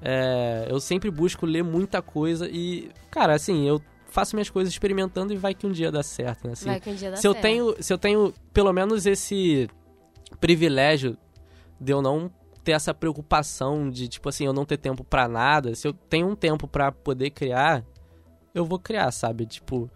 É, 0.00 0.68
eu 0.70 0.78
sempre 0.78 1.10
busco 1.10 1.44
ler 1.44 1.64
muita 1.64 2.00
coisa 2.00 2.48
e, 2.48 2.88
cara, 3.10 3.34
assim, 3.34 3.66
eu 3.68 3.82
faço 4.06 4.36
minhas 4.36 4.48
coisas 4.48 4.72
experimentando 4.72 5.32
e 5.32 5.36
vai 5.36 5.54
que 5.54 5.66
um 5.66 5.72
dia 5.72 5.90
dá 5.90 6.02
certo, 6.02 6.46
né? 6.46 6.52
Assim, 6.52 6.66
vai 6.66 6.80
que 6.80 6.88
um 6.88 6.94
dia 6.94 7.10
dá 7.10 7.16
se 7.16 7.22
certo. 7.22 7.36
Eu 7.36 7.42
tenho, 7.42 7.82
se 7.82 7.92
eu 7.92 7.98
tenho 7.98 8.34
pelo 8.52 8.72
menos 8.72 9.06
esse 9.06 9.68
privilégio 10.40 11.18
de 11.80 11.92
eu 11.92 12.00
não 12.00 12.30
ter 12.68 12.72
essa 12.72 12.92
preocupação 12.92 13.88
de, 13.88 14.08
tipo 14.08 14.28
assim, 14.28 14.44
eu 14.44 14.52
não 14.52 14.66
ter 14.66 14.76
tempo 14.76 15.02
para 15.02 15.26
nada. 15.26 15.74
Se 15.74 15.88
eu 15.88 15.94
tenho 15.94 16.28
um 16.28 16.36
tempo 16.36 16.68
para 16.68 16.92
poder 16.92 17.30
criar, 17.30 17.82
eu 18.54 18.62
vou 18.62 18.78
criar, 18.78 19.10
sabe? 19.10 19.46
Tipo, 19.46 19.90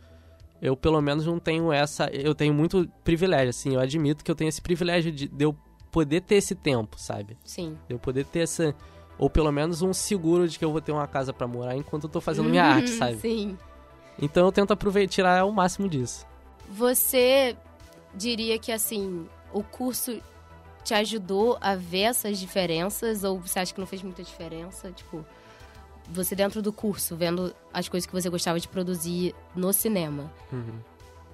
eu 0.63 0.75
pelo 0.75 0.99
menos 1.03 1.27
não 1.27 1.39
tenho 1.39 1.71
essa. 1.71 2.09
Eu 2.11 2.35
tenho 2.35 2.55
muito 2.55 2.89
privilégio, 3.05 3.51
assim. 3.51 3.75
Eu 3.75 3.81
admito 3.81 4.25
que 4.25 4.31
eu 4.31 4.35
tenho 4.35 4.49
esse 4.49 4.63
privilégio 4.63 5.13
de, 5.13 5.29
de 5.29 5.45
eu 5.45 5.55
poder 5.91 6.23
ter 6.23 6.37
esse 6.37 6.55
tempo, 6.55 6.99
sabe? 6.99 7.37
Sim. 7.45 7.77
De 7.87 7.95
eu 7.95 7.99
poder 7.99 8.25
ter 8.25 8.41
essa. 8.41 8.75
Ou 9.19 9.29
pelo 9.29 9.53
menos 9.53 9.83
um 9.83 9.93
seguro 9.93 10.49
de 10.49 10.59
que 10.59 10.65
eu 10.65 10.73
vou 10.73 10.81
ter 10.81 10.93
uma 10.93 11.07
casa 11.07 11.31
para 11.31 11.47
morar 11.47 11.77
enquanto 11.77 12.05
eu 12.05 12.11
tô 12.11 12.23
fazendo 12.23 12.49
minha 12.49 12.65
arte, 12.65 12.89
sabe? 12.89 13.19
Sim. 13.19 13.59
Então 14.19 14.47
eu 14.47 14.53
tento 14.53 14.73
aproveitar, 14.73 15.13
tirar 15.13 15.45
o 15.45 15.53
máximo 15.53 15.91
disso. 15.91 16.27
Você 16.71 17.55
diria 18.15 18.59
que, 18.59 18.73
assim, 18.73 19.29
o 19.53 19.63
curso 19.63 20.23
te 20.85 20.95
ajudou 20.95 21.59
a 21.61 21.75
ver 21.75 22.03
essas 22.03 22.39
diferenças? 22.39 23.25
Ou 23.25 23.39
você 23.41 23.59
acha 23.59 23.73
que 23.73 23.81
não 23.81 23.87
fez 23.87 24.03
muita 24.03 24.23
diferença? 24.23 24.91
Tipo, 24.93 25.25
você 26.09 26.35
dentro 26.35 26.61
do 26.61 26.73
curso, 26.73 27.17
vendo 27.17 27.55
as 27.73 27.89
coisas 27.89 28.07
que 28.07 28.13
você 28.13 28.29
gostava 28.29 28.59
de 28.59 28.69
produzir 28.69 29.35
no 29.55 29.73
cinema. 29.73 30.33
Uhum. 30.53 30.79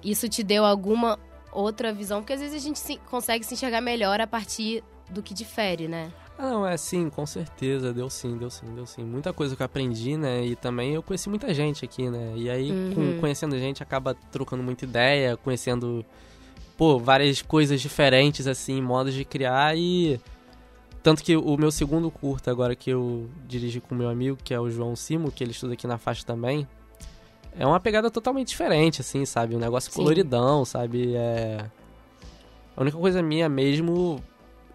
Isso 0.03 0.29
te 0.29 0.43
deu 0.43 0.63
alguma 0.65 1.19
outra 1.51 1.91
visão? 1.91 2.21
Porque 2.21 2.33
às 2.33 2.39
vezes 2.39 2.55
a 2.55 2.65
gente 2.65 2.79
se, 2.79 2.97
consegue 3.09 3.45
se 3.45 3.53
enxergar 3.53 3.81
melhor 3.81 4.21
a 4.21 4.27
partir 4.27 4.83
do 5.09 5.21
que 5.21 5.33
difere, 5.33 5.87
né? 5.87 6.11
Ah, 6.37 6.51
não, 6.51 6.65
é 6.65 6.77
sim, 6.77 7.09
com 7.09 7.25
certeza. 7.25 7.91
Deu 7.91 8.09
sim, 8.09 8.37
deu 8.37 8.49
sim, 8.49 8.73
deu 8.73 8.85
sim. 8.85 9.03
Muita 9.03 9.33
coisa 9.33 9.57
que 9.57 9.61
eu 9.61 9.65
aprendi, 9.65 10.15
né? 10.15 10.45
E 10.45 10.55
também 10.55 10.93
eu 10.93 11.03
conheci 11.03 11.27
muita 11.27 11.53
gente 11.53 11.83
aqui, 11.83 12.09
né? 12.09 12.33
E 12.37 12.49
aí, 12.49 12.71
uhum. 12.71 12.93
com, 12.95 13.19
conhecendo 13.19 13.59
gente, 13.59 13.83
acaba 13.83 14.13
trocando 14.13 14.63
muita 14.63 14.85
ideia, 14.85 15.35
conhecendo 15.35 16.05
pô, 16.79 16.97
várias 16.97 17.41
coisas 17.41 17.81
diferentes, 17.81 18.47
assim, 18.47 18.81
modos 18.81 19.13
de 19.13 19.25
criar 19.25 19.77
e. 19.77 20.17
Tanto 21.03 21.21
que 21.21 21.35
o 21.35 21.57
meu 21.57 21.71
segundo 21.71 22.09
curta, 22.09 22.49
agora 22.51 22.73
que 22.73 22.89
eu 22.89 23.29
dirigi 23.45 23.81
com 23.81 23.93
meu 23.93 24.09
amigo, 24.09 24.37
que 24.41 24.53
é 24.53 24.59
o 24.59 24.69
João 24.69 24.95
Simo, 24.95 25.31
que 25.31 25.43
ele 25.43 25.51
estuda 25.51 25.73
aqui 25.73 25.85
na 25.85 25.97
faixa 25.97 26.25
também, 26.25 26.67
é 27.57 27.65
uma 27.65 27.79
pegada 27.79 28.09
totalmente 28.09 28.49
diferente, 28.49 29.01
assim, 29.01 29.25
sabe? 29.25 29.55
Um 29.55 29.59
negócio 29.59 29.91
Sim. 29.91 29.97
coloridão, 29.97 30.63
sabe? 30.63 31.15
É... 31.15 31.65
A 32.75 32.81
única 32.81 32.97
coisa 32.97 33.21
minha 33.21 33.47
mesmo 33.49 34.21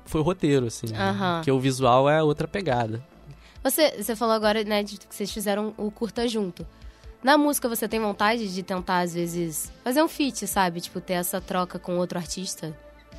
foi 0.04 0.20
o 0.20 0.24
roteiro, 0.24 0.66
assim. 0.66 0.86
Uhum. 0.86 1.42
Que 1.42 1.50
o 1.50 1.58
visual 1.58 2.08
é 2.08 2.22
outra 2.22 2.48
pegada. 2.48 3.02
Você, 3.62 4.02
você 4.02 4.16
falou 4.16 4.34
agora, 4.34 4.62
né, 4.64 4.82
de 4.82 4.98
que 4.98 5.14
vocês 5.14 5.30
fizeram 5.30 5.74
o 5.76 5.90
curta 5.90 6.26
junto. 6.26 6.66
Na 7.24 7.38
música 7.38 7.70
você 7.70 7.88
tem 7.88 7.98
vontade 7.98 8.52
de 8.52 8.62
tentar, 8.62 8.98
às 8.98 9.14
vezes, 9.14 9.72
fazer 9.82 10.02
um 10.02 10.08
feat, 10.08 10.46
sabe? 10.46 10.78
Tipo, 10.82 11.00
ter 11.00 11.14
essa 11.14 11.40
troca 11.40 11.78
com 11.78 11.96
outro 11.96 12.18
artista? 12.18 12.76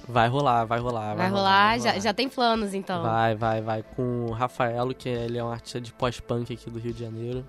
Vai 0.08 0.28
rolar, 0.28 0.64
vai 0.66 0.80
rolar. 0.80 1.08
Vai, 1.08 1.16
vai 1.16 1.30
rolar, 1.30 1.42
rolar 1.42 1.68
vai 1.70 1.80
já, 1.80 1.90
rolar. 1.90 2.02
já 2.02 2.14
tem 2.14 2.30
planos, 2.30 2.76
então. 2.76 3.02
Vai, 3.02 3.34
vai, 3.34 3.62
vai. 3.64 3.82
Com 3.82 4.28
o 4.28 4.32
Rafaelo, 4.32 4.94
que 4.94 5.10
ele 5.10 5.40
é 5.40 5.44
um 5.44 5.50
artista 5.50 5.82
de 5.82 5.92
pós-punk 5.92 6.54
aqui 6.54 6.70
do 6.70 6.78
Rio 6.78 6.94
de 6.94 7.00
Janeiro. 7.00 7.44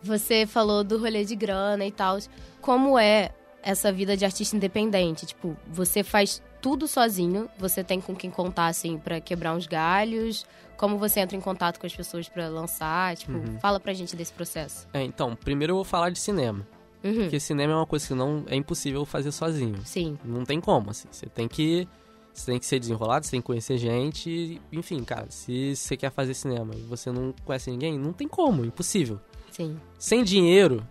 Você 0.00 0.46
falou 0.46 0.84
do 0.84 0.96
rolê 0.96 1.24
de 1.24 1.34
grana 1.34 1.84
e 1.84 1.90
tal. 1.90 2.18
Como 2.60 2.96
é 2.96 3.30
essa 3.60 3.90
vida 3.90 4.16
de 4.16 4.24
artista 4.24 4.54
independente? 4.54 5.26
Tipo, 5.26 5.56
você 5.66 6.04
faz 6.04 6.40
tudo 6.66 6.88
sozinho, 6.88 7.48
você 7.56 7.84
tem 7.84 8.00
com 8.00 8.12
quem 8.12 8.28
contar, 8.28 8.66
assim, 8.66 8.98
para 8.98 9.20
quebrar 9.20 9.54
uns 9.54 9.68
galhos? 9.68 10.44
Como 10.76 10.98
você 10.98 11.20
entra 11.20 11.36
em 11.36 11.40
contato 11.40 11.78
com 11.78 11.86
as 11.86 11.94
pessoas 11.94 12.28
para 12.28 12.48
lançar? 12.48 13.16
Tipo, 13.16 13.34
uhum. 13.34 13.60
fala 13.60 13.78
pra 13.78 13.94
gente 13.94 14.16
desse 14.16 14.32
processo. 14.32 14.88
É, 14.92 15.00
então, 15.00 15.36
primeiro 15.36 15.70
eu 15.70 15.74
vou 15.76 15.84
falar 15.84 16.10
de 16.10 16.18
cinema. 16.18 16.66
Uhum. 17.04 17.20
Porque 17.20 17.38
cinema 17.38 17.72
é 17.72 17.76
uma 17.76 17.86
coisa 17.86 18.08
que 18.08 18.14
não 18.14 18.42
é 18.48 18.56
impossível 18.56 19.06
fazer 19.06 19.30
sozinho. 19.30 19.78
Sim. 19.84 20.18
Não 20.24 20.44
tem 20.44 20.60
como, 20.60 20.90
assim. 20.90 21.06
Você 21.08 21.26
tem 21.26 21.46
que. 21.46 21.86
Você 22.34 22.50
tem 22.50 22.58
que 22.58 22.66
ser 22.66 22.80
desenrolado, 22.80 23.24
você 23.24 23.30
tem 23.30 23.40
que 23.40 23.46
conhecer 23.46 23.78
gente. 23.78 24.60
Enfim, 24.72 25.04
cara, 25.04 25.26
se 25.30 25.76
você 25.76 25.96
quer 25.96 26.10
fazer 26.10 26.34
cinema 26.34 26.74
e 26.74 26.80
você 26.80 27.12
não 27.12 27.32
conhece 27.44 27.70
ninguém, 27.70 27.96
não 27.96 28.12
tem 28.12 28.26
como, 28.26 28.64
impossível. 28.64 29.20
Sim. 29.52 29.78
Sem 30.00 30.24
dinheiro, 30.24 30.84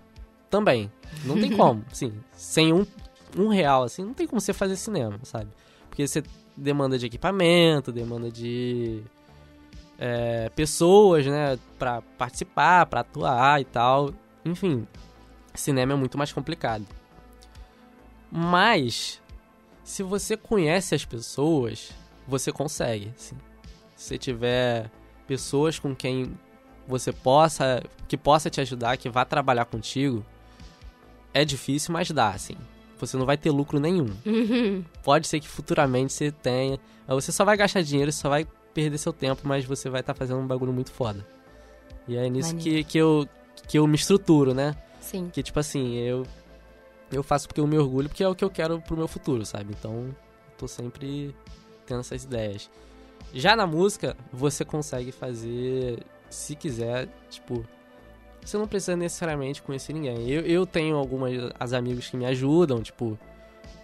também. 0.49 0.89
Não 1.25 1.35
tem 1.35 1.51
como. 1.57 1.83
Sim. 1.91 2.13
Sem 2.31 2.71
um, 2.71 2.85
um 3.37 3.49
real, 3.49 3.83
assim, 3.83 4.05
não 4.05 4.13
tem 4.13 4.25
como 4.25 4.39
você 4.39 4.53
fazer 4.53 4.77
cinema, 4.77 5.19
sabe? 5.23 5.49
Porque 5.95 6.05
você 6.05 6.21
demanda 6.57 6.99
de 6.99 7.05
equipamento, 7.05 7.89
demanda 7.89 8.29
de 8.29 9.01
é, 9.97 10.49
pessoas, 10.49 11.25
né, 11.25 11.57
para 11.79 12.01
participar, 12.17 12.85
para 12.85 12.99
atuar 12.99 13.61
e 13.61 13.63
tal. 13.63 14.13
Enfim, 14.43 14.85
cinema 15.53 15.93
é 15.93 15.95
muito 15.95 16.17
mais 16.17 16.33
complicado. 16.33 16.85
Mas 18.29 19.21
se 19.85 20.03
você 20.03 20.35
conhece 20.35 20.93
as 20.93 21.05
pessoas, 21.05 21.91
você 22.27 22.51
consegue. 22.51 23.13
Assim. 23.15 23.37
Se 23.95 24.07
você 24.09 24.17
tiver 24.17 24.91
pessoas 25.25 25.79
com 25.79 25.95
quem 25.95 26.37
você 26.85 27.13
possa, 27.13 27.81
que 28.05 28.17
possa 28.17 28.49
te 28.49 28.59
ajudar, 28.59 28.97
que 28.97 29.09
vá 29.09 29.23
trabalhar 29.23 29.63
contigo, 29.63 30.25
é 31.33 31.45
difícil, 31.45 31.93
mas 31.93 32.11
dá, 32.11 32.31
assim. 32.31 32.57
Você 32.99 33.17
não 33.17 33.25
vai 33.25 33.37
ter 33.37 33.51
lucro 33.51 33.79
nenhum. 33.79 34.09
Uhum. 34.25 34.83
Pode 35.03 35.27
ser 35.27 35.39
que 35.39 35.47
futuramente 35.47 36.13
você 36.13 36.31
tenha. 36.31 36.79
Você 37.07 37.31
só 37.31 37.43
vai 37.43 37.57
gastar 37.57 37.81
dinheiro, 37.81 38.11
só 38.11 38.29
vai 38.29 38.47
perder 38.73 38.97
seu 38.97 39.13
tempo, 39.13 39.41
mas 39.45 39.65
você 39.65 39.89
vai 39.89 40.01
estar 40.01 40.13
tá 40.13 40.17
fazendo 40.17 40.39
um 40.39 40.47
bagulho 40.47 40.73
muito 40.73 40.91
foda. 40.91 41.25
E 42.07 42.15
é 42.15 42.29
nisso 42.29 42.55
que, 42.55 42.83
que, 42.83 42.97
eu, 42.97 43.27
que 43.67 43.79
eu 43.79 43.87
me 43.87 43.95
estruturo, 43.95 44.53
né? 44.53 44.75
Sim. 44.99 45.29
Que 45.31 45.41
tipo 45.41 45.59
assim, 45.59 45.95
eu, 45.95 46.25
eu 47.11 47.23
faço 47.23 47.47
porque 47.47 47.59
eu 47.59 47.67
me 47.67 47.77
orgulho, 47.77 48.09
porque 48.09 48.23
é 48.23 48.27
o 48.27 48.35
que 48.35 48.43
eu 48.43 48.49
quero 48.49 48.81
pro 48.81 48.97
meu 48.97 49.07
futuro, 49.07 49.45
sabe? 49.45 49.75
Então, 49.77 50.15
tô 50.57 50.67
sempre 50.67 51.35
tendo 51.85 52.01
essas 52.01 52.23
ideias. 52.23 52.69
Já 53.33 53.55
na 53.55 53.65
música, 53.67 54.15
você 54.31 54.63
consegue 54.63 55.11
fazer, 55.11 56.03
se 56.29 56.55
quiser, 56.55 57.07
tipo, 57.29 57.65
você 58.45 58.57
não 58.57 58.67
precisa 58.67 58.95
necessariamente 58.95 59.61
conhecer 59.61 59.93
ninguém. 59.93 60.29
Eu, 60.29 60.41
eu 60.41 60.65
tenho 60.65 60.95
algumas 60.95 61.33
as 61.59 61.73
amigos 61.73 62.09
que 62.09 62.15
me 62.15 62.25
ajudam, 62.25 62.81
tipo, 62.81 63.17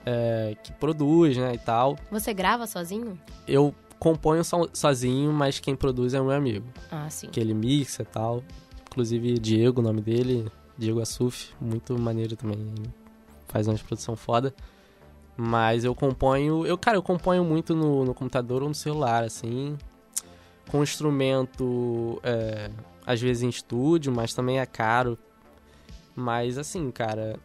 é, 0.06 0.56
que 0.64 0.72
produz, 0.74 1.38
né, 1.38 1.54
e 1.54 1.58
tal. 1.58 1.98
Você 2.12 2.34
grava 2.34 2.68
sozinho? 2.68 3.20
Eu 3.48 3.74
componho 4.00 4.44
so, 4.44 4.70
sozinho, 4.74 5.32
mas 5.32 5.60
quem 5.60 5.76
produz 5.76 6.14
é 6.14 6.22
o 6.22 6.26
meu 6.26 6.36
amigo. 6.36 6.66
Ah, 6.92 7.10
sim. 7.10 7.28
Que 7.28 7.40
ele 7.40 7.54
mixa 7.54 8.04
e 8.04 8.06
tal. 8.06 8.44
Inclusive, 8.90 9.40
Diego, 9.40 9.80
o 9.80 9.84
nome 9.84 10.02
dele, 10.02 10.52
Diego 10.78 11.02
Assuf, 11.02 11.54
muito 11.60 11.98
maneiro 11.98 12.36
também. 12.36 12.74
Faz 13.48 13.68
uma 13.68 13.78
produção 13.78 14.16
foda. 14.16 14.54
Mas 15.38 15.84
eu 15.84 15.96
componho. 15.96 16.66
Eu, 16.66 16.78
cara, 16.78 16.98
eu 16.98 17.04
componho 17.04 17.44
muito 17.44 17.74
no, 17.76 18.04
no 18.06 18.14
computador 18.14 18.62
ou 18.62 18.70
no 18.70 18.76
celular, 18.76 19.24
assim. 19.24 19.78
Com 20.70 20.84
instrumento, 20.84 22.20
é, 22.24 22.70
às 23.12 23.22
vezes 23.22 23.44
em 23.44 23.50
estúdio, 23.50 24.12
mas 24.14 24.34
também 24.34 24.60
é 24.60 24.66
caro. 24.66 25.18
Mas 26.16 26.58
assim, 26.58 26.90
cara. 26.92 27.38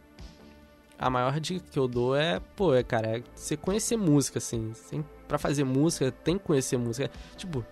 A 0.99 1.11
maior 1.11 1.39
dica 1.39 1.63
que 1.71 1.77
eu 1.77 1.87
dou 1.87 2.15
é, 2.15 2.39
pô, 2.55 2.73
é, 2.73 2.81
cara, 2.81 3.17
é 3.17 3.23
você 3.35 3.55
conhecer 3.55 3.95
música, 3.97 4.39
assim. 4.39 4.73
Sem 4.73 5.05
para 5.27 5.37
fazer 5.37 5.63
música, 5.63 6.11
tem 6.11 6.37
que 6.37 6.45
conhecer 6.45 6.77
música. 6.77 7.11
Tipo, 7.35 7.63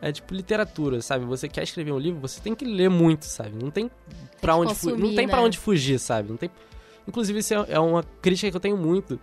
é 0.00 0.10
tipo 0.10 0.32
literatura, 0.32 1.02
sabe? 1.02 1.24
Você 1.26 1.48
quer 1.48 1.64
escrever 1.64 1.92
um 1.92 1.98
livro, 1.98 2.20
você 2.20 2.40
tem 2.40 2.54
que 2.54 2.64
ler 2.64 2.88
muito, 2.88 3.26
sabe? 3.26 3.62
Não 3.62 3.70
tem 3.70 3.90
para 4.40 4.56
onde 4.56 4.68
consumir, 4.68 5.02
não 5.02 5.14
tem 5.14 5.26
né? 5.26 5.30
para 5.32 5.42
onde 5.42 5.58
fugir, 5.58 5.98
sabe? 5.98 6.30
Não 6.30 6.36
tem 6.36 6.50
Inclusive 7.06 7.38
isso 7.40 7.54
é, 7.54 7.66
é 7.70 7.78
uma 7.78 8.02
crítica 8.02 8.50
que 8.50 8.56
eu 8.56 8.60
tenho 8.60 8.76
muito. 8.76 9.18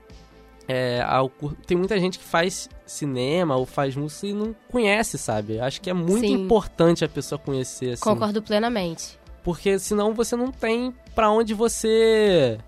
É, 0.72 1.02
ao, 1.02 1.30
tem 1.66 1.76
muita 1.76 2.00
gente 2.00 2.20
que 2.20 2.24
faz 2.24 2.70
cinema 2.86 3.56
ou 3.56 3.66
faz 3.66 3.96
música 3.96 4.28
e 4.28 4.34
não 4.34 4.56
conhece, 4.70 5.18
sabe? 5.18 5.60
Acho 5.60 5.82
que 5.82 5.90
é 5.90 5.94
muito 5.94 6.28
Sim. 6.28 6.34
importante 6.34 7.04
a 7.04 7.10
pessoa 7.10 7.40
conhecer. 7.40 7.94
Assim. 7.94 8.04
Concordo 8.04 8.40
plenamente. 8.40 9.18
Porque 9.44 9.80
senão 9.80 10.14
você 10.14 10.36
não 10.36 10.52
tem 10.52 10.94
para 11.16 11.32
onde 11.32 11.56
você. 11.56 12.60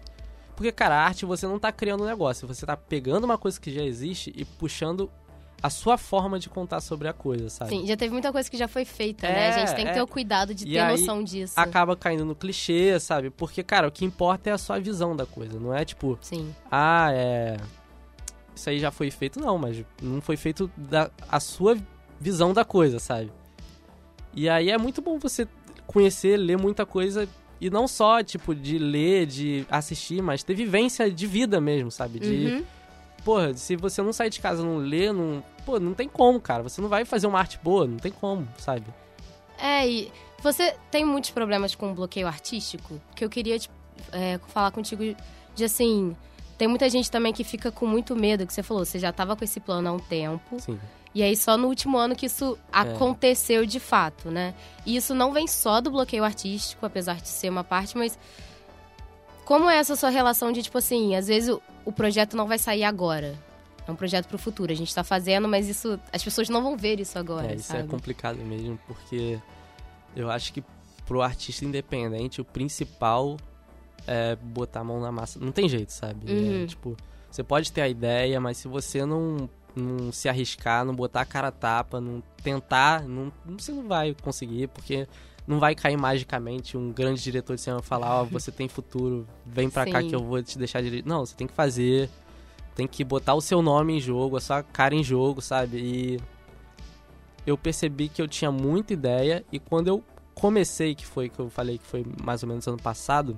Porque, 0.55 0.72
cara, 0.72 0.96
a 0.96 1.05
arte 1.05 1.27
você 1.27 1.46
não 1.46 1.60
tá 1.60 1.72
criando 1.72 2.03
um 2.03 2.08
negócio, 2.08 2.48
você 2.48 2.65
tá 2.65 2.75
pegando 2.75 3.24
uma 3.24 3.38
coisa 3.38 3.62
que 3.62 3.72
já 3.72 3.84
existe 3.84 4.34
e 4.36 4.46
puxando 4.46 5.08
a 5.62 5.70
sua 5.70 5.96
forma 5.96 6.39
de 6.39 6.50
contar 6.50 6.81
sobre 6.81 7.08
a 7.08 7.13
coisa, 7.13 7.51
sabe? 7.51 7.70
Sim, 7.70 7.86
já 7.86 7.96
teve 7.96 8.12
muita 8.12 8.31
coisa 8.31 8.50
que 8.50 8.58
já 8.58 8.67
foi 8.67 8.84
feita, 8.84 9.27
é, 9.27 9.31
né? 9.31 9.50
A 9.50 9.60
gente 9.60 9.75
tem 9.75 9.86
que 9.86 9.91
é. 9.91 9.93
ter 9.93 10.01
o 10.01 10.08
cuidado 10.08 10.55
de 10.55 10.67
e 10.67 10.72
ter 10.72 10.88
noção 10.88 11.24
disso. 11.24 11.53
Acaba 11.55 11.96
caindo 11.96 12.25
no 12.25 12.34
clichê, 12.34 13.00
sabe? 13.00 13.29
Porque, 13.29 13.62
cara, 13.62 13.88
o 13.88 13.91
que 13.91 14.03
importa 14.03 14.50
é 14.50 14.53
a 14.53 14.58
sua 14.58 14.79
visão 14.79 15.15
da 15.15 15.27
coisa, 15.27 15.60
não 15.60 15.72
é 15.72 15.86
tipo, 15.86 16.17
Sim. 16.20 16.51
ah, 16.72 17.10
é 17.13 17.58
isso 18.55 18.70
aí 18.70 18.79
já 18.79 18.91
foi 18.91 19.10
feito, 19.12 19.39
não, 19.39 19.58
mas 19.58 19.84
não 20.01 20.22
foi 20.22 20.38
feito 20.38 20.70
da 20.75 21.10
a 21.29 21.39
sua 21.39 21.77
visão 22.20 22.53
da 22.53 22.63
coisa, 22.63 23.00
sabe? 23.00 23.31
E 24.34 24.48
aí 24.48 24.70
é 24.70 24.77
muito 24.77 25.01
bom 25.01 25.17
você 25.17 25.48
conhecer, 25.86 26.38
ler 26.38 26.58
muita 26.58 26.86
coisa 26.86 27.27
e 27.62 27.70
não 27.70 27.88
só, 27.88 28.24
tipo, 28.24 28.55
de 28.55 28.79
ler, 28.79 29.27
de 29.27 29.65
assistir, 29.70 30.20
mas 30.22 30.41
ter 30.41 30.55
vivência 30.55 31.12
de 31.12 31.27
vida 31.27 31.62
mesmo, 31.62 31.91
sabe? 31.91 32.20
De. 32.20 32.46
Uhum. 32.46 32.65
Porra, 33.24 33.53
se 33.53 33.75
você 33.75 34.01
não 34.01 34.12
sair 34.12 34.31
de 34.31 34.39
casa 34.39 34.63
não 34.63 34.77
ler, 34.77 35.13
não. 35.13 35.43
Pô, 35.63 35.79
não 35.79 35.93
tem 35.93 36.10
como, 36.10 36.41
cara. 36.41 36.63
Você 36.63 36.81
não 36.81 36.89
vai 36.89 37.05
fazer 37.05 37.27
uma 37.27 37.38
arte 37.38 37.60
boa, 37.62 37.86
não 37.86 37.98
tem 37.98 38.12
como, 38.12 38.48
sabe? 38.58 38.86
É, 39.60 39.88
e 39.88 40.12
você 40.41 40.75
tem 40.89 41.05
muitos 41.05 41.29
problemas 41.29 41.75
com 41.75 41.93
bloqueio 41.93 42.25
artístico? 42.25 43.00
Que 43.15 43.24
eu 43.24 43.29
queria 43.29 43.60
tipo, 43.60 43.75
é, 44.12 44.39
falar 44.48 44.72
contigo 44.72 45.03
de 45.53 45.63
assim. 45.63 46.15
Tem 46.62 46.68
muita 46.68 46.88
gente 46.91 47.10
também 47.10 47.34
que 47.34 47.44
fica 47.44 47.72
com 47.72 47.88
muito 47.88 48.15
medo, 48.15 48.46
que 48.46 48.53
você 48.53 48.62
falou, 48.62 48.86
você 48.86 49.00
já 49.00 49.12
tava 49.12 49.36
com 49.36 49.44
esse 49.44 49.60
plano 49.60 49.89
há 49.89 49.91
um 49.94 49.98
tempo. 49.98 50.60
Sim. 50.60 50.80
E 51.12 51.24
aí 51.24 51.36
só 51.36 51.58
no 51.58 51.68
último 51.68 51.98
ano 51.98 52.15
que 52.15 52.27
isso 52.27 52.56
é. 52.72 52.82
aconteceu 52.82 53.65
de 53.65 53.80
fato, 53.80 54.30
né? 54.30 54.53
E 54.86 54.96
isso 54.96 55.15
não 55.15 55.34
vem 55.34 55.48
só 55.48 55.82
do 55.82 55.89
bloqueio 55.89 56.24
artístico, 56.24 56.86
apesar 56.86 57.15
de 57.20 57.30
ser 57.30 57.50
uma 57.50 57.63
parte, 57.63 57.98
mas 57.98 58.15
como 59.44 59.68
é 59.72 59.77
essa 59.77 59.96
sua 59.96 60.12
relação 60.12 60.51
de 60.51 60.62
tipo 60.62 60.77
assim, 60.77 61.15
às 61.15 61.25
vezes 61.25 61.50
o, 61.50 61.60
o 61.84 61.91
projeto 61.91 62.38
não 62.38 62.46
vai 62.46 62.60
sair 62.60 62.84
agora. 62.84 63.34
É 63.88 63.91
um 63.91 63.96
projeto 63.96 64.27
para 64.27 64.36
o 64.36 64.39
futuro. 64.39 64.72
A 64.72 64.75
gente 64.75 64.89
está 64.89 65.03
fazendo, 65.03 65.48
mas 65.48 65.68
isso 65.68 66.00
as 66.13 66.24
pessoas 66.24 66.48
não 66.48 66.62
vão 66.62 66.77
ver 66.77 67.00
isso 67.00 67.18
agora. 67.18 67.53
É, 67.53 67.56
isso 67.56 67.72
é 67.72 67.77
sabe? 67.77 67.88
é 67.88 67.91
complicado 67.91 68.38
mesmo, 68.38 68.80
porque 68.86 69.39
eu 70.15 70.30
acho 70.30 70.53
que 70.53 70.63
pro 71.08 71.24
artista 71.24 71.65
independente, 71.65 72.39
o 72.39 72.46
principal 72.46 73.38
é, 74.08 74.36
botar 74.36 74.81
a 74.81 74.84
mão 74.84 75.00
na 75.00 75.12
massa. 75.12 75.39
Não 75.39 75.51
tem 75.51 75.67
jeito, 75.67 75.91
sabe? 75.91 76.31
É, 76.31 76.34
uhum. 76.34 76.63
É, 76.63 76.67
tipo, 76.67 76.98
você 77.29 77.43
pode 77.43 77.72
ter 77.72 77.81
a 77.81 77.89
ideia, 77.89 78.39
mas 78.39 78.58
se 78.58 78.67
você 78.67 79.05
não, 79.05 79.50
não 79.75 80.12
se 80.12 80.27
arriscar, 80.27 80.84
não 80.86 80.93
botar 80.93 81.22
a 81.22 81.25
cara 81.25 81.48
a 81.48 81.51
tapa, 81.51 82.01
não 82.01 82.22
tentar, 82.43 83.03
não, 83.08 83.31
você 83.58 83.72
não 83.72 83.88
vai 83.88 84.15
conseguir, 84.22 84.67
porque 84.67 85.08
não 85.48 85.60
vai 85.60 85.75
cair 85.75 85.98
magicamente 85.98 86.77
um 86.77 86.91
grande 86.91 87.22
diretor 87.22 87.55
de 87.55 87.62
cinema 87.62 87.81
falar, 87.81 88.20
ó, 88.20 88.24
oh, 88.24 88.25
você 88.25 88.51
tem 88.51 88.67
futuro, 88.67 89.27
vem 89.46 89.70
pra 89.70 89.86
Sim. 89.86 89.91
cá 89.91 90.03
que 90.03 90.13
eu 90.13 90.24
vou 90.24 90.41
te 90.41 90.58
deixar 90.58 90.81
direito. 90.81 91.08
Não, 91.08 91.25
você 91.25 91.36
tem 91.36 91.48
que 91.48 91.53
fazer, 91.53 92.10
tem 92.75 92.88
que 92.88 93.03
botar 93.03 93.34
o 93.34 93.41
seu 93.41 93.62
nome 93.62 93.98
em 93.98 94.00
jogo, 94.00 94.38
a 94.38 94.41
sua 94.41 94.63
cara 94.63 94.96
em 94.96 95.03
jogo, 95.03 95.41
sabe? 95.41 95.77
E 95.77 96.20
eu 97.46 97.58
percebi 97.58 98.08
que 98.08 98.22
eu 98.22 98.27
tinha 98.27 98.51
muita 98.51 98.93
ideia 98.93 99.43
e 99.51 99.60
quando 99.60 99.88
eu 99.88 100.03
comecei, 100.36 100.96
que 100.96 101.05
foi 101.05 101.29
que 101.29 101.39
eu 101.39 101.50
falei 101.50 101.77
que 101.77 101.86
foi 101.86 102.05
mais 102.24 102.43
ou 102.43 102.50
menos 102.50 102.67
ano 102.67 102.77
passado, 102.77 103.36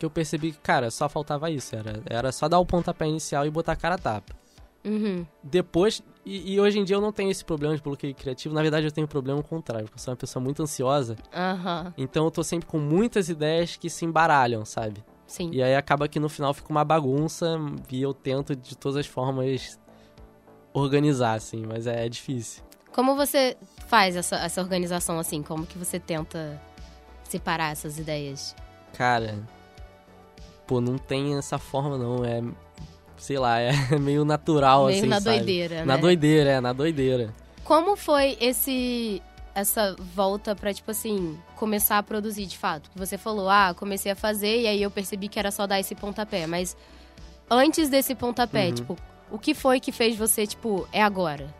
que 0.00 0.06
eu 0.06 0.10
percebi 0.10 0.52
que, 0.52 0.58
cara, 0.58 0.90
só 0.90 1.10
faltava 1.10 1.50
isso. 1.50 1.76
Era, 1.76 2.02
era 2.06 2.32
só 2.32 2.48
dar 2.48 2.58
o 2.58 2.64
pontapé 2.64 3.06
inicial 3.06 3.46
e 3.46 3.50
botar 3.50 3.72
a 3.72 3.76
cara 3.76 3.96
a 3.96 3.98
tapa. 3.98 4.34
Uhum. 4.82 5.26
Depois, 5.42 6.02
e, 6.24 6.54
e, 6.54 6.60
hoje 6.60 6.78
em 6.78 6.84
dia 6.84 6.96
eu 6.96 7.02
não 7.02 7.12
tenho 7.12 7.30
esse 7.30 7.44
problema 7.44 7.76
de 7.76 7.82
bloqueio 7.82 8.14
criativo. 8.14 8.54
Na 8.54 8.62
verdade, 8.62 8.86
eu 8.86 8.90
tenho 8.90 9.04
um 9.04 9.08
problema 9.08 9.42
contrário, 9.42 9.84
porque 9.84 9.98
eu 9.98 10.02
sou 10.02 10.10
uma 10.10 10.16
pessoa 10.16 10.42
muito 10.42 10.62
ansiosa. 10.62 11.16
Uhum. 11.34 11.92
Então 11.98 12.24
eu 12.24 12.30
tô 12.30 12.42
sempre 12.42 12.66
com 12.66 12.78
muitas 12.78 13.28
ideias 13.28 13.76
que 13.76 13.90
se 13.90 14.06
embaralham, 14.06 14.64
sabe? 14.64 15.04
Sim. 15.26 15.50
E 15.52 15.62
aí 15.62 15.76
acaba 15.76 16.08
que 16.08 16.18
no 16.18 16.30
final 16.30 16.54
fica 16.54 16.70
uma 16.70 16.84
bagunça 16.84 17.58
e 17.92 18.00
eu 18.00 18.14
tento 18.14 18.56
de 18.56 18.76
todas 18.76 18.96
as 18.96 19.06
formas 19.06 19.78
organizar, 20.72 21.34
assim, 21.34 21.66
mas 21.66 21.86
é, 21.86 22.06
é 22.06 22.08
difícil. 22.08 22.64
Como 22.90 23.14
você 23.14 23.56
faz 23.86 24.16
essa, 24.16 24.36
essa 24.36 24.62
organização, 24.62 25.18
assim? 25.18 25.42
Como 25.42 25.66
que 25.66 25.76
você 25.76 26.00
tenta 26.00 26.60
separar 27.22 27.70
essas 27.70 27.98
ideias? 27.98 28.56
Cara, 28.94 29.38
pô, 30.70 30.80
não 30.80 30.96
tem 30.96 31.36
essa 31.36 31.58
forma 31.58 31.98
não, 31.98 32.24
é 32.24 32.40
sei 33.16 33.40
lá, 33.40 33.58
é 33.58 33.72
meio 33.98 34.24
natural 34.24 34.86
meio 34.86 34.98
assim, 34.98 35.08
na 35.08 35.20
sabe? 35.20 35.38
doideira, 35.38 35.74
né? 35.80 35.84
Na 35.84 35.96
doideira, 35.96 36.50
é, 36.50 36.60
na 36.60 36.72
doideira. 36.72 37.34
Como 37.64 37.96
foi 37.96 38.38
esse 38.40 39.20
essa 39.52 39.96
volta 40.14 40.54
para 40.54 40.72
tipo 40.72 40.92
assim, 40.92 41.36
começar 41.56 41.98
a 41.98 42.02
produzir 42.04 42.46
de 42.46 42.56
fato? 42.56 42.88
Você 42.94 43.18
falou: 43.18 43.50
"Ah, 43.50 43.74
comecei 43.76 44.12
a 44.12 44.14
fazer 44.14 44.60
e 44.60 44.68
aí 44.68 44.80
eu 44.80 44.92
percebi 44.92 45.26
que 45.26 45.40
era 45.40 45.50
só 45.50 45.66
dar 45.66 45.80
esse 45.80 45.96
pontapé", 45.96 46.46
mas 46.46 46.76
antes 47.50 47.88
desse 47.88 48.14
pontapé, 48.14 48.68
uhum. 48.68 48.74
tipo, 48.74 48.96
o 49.28 49.40
que 49.40 49.54
foi 49.54 49.80
que 49.80 49.90
fez 49.90 50.16
você 50.16 50.46
tipo, 50.46 50.88
é 50.92 51.02
agora? 51.02 51.52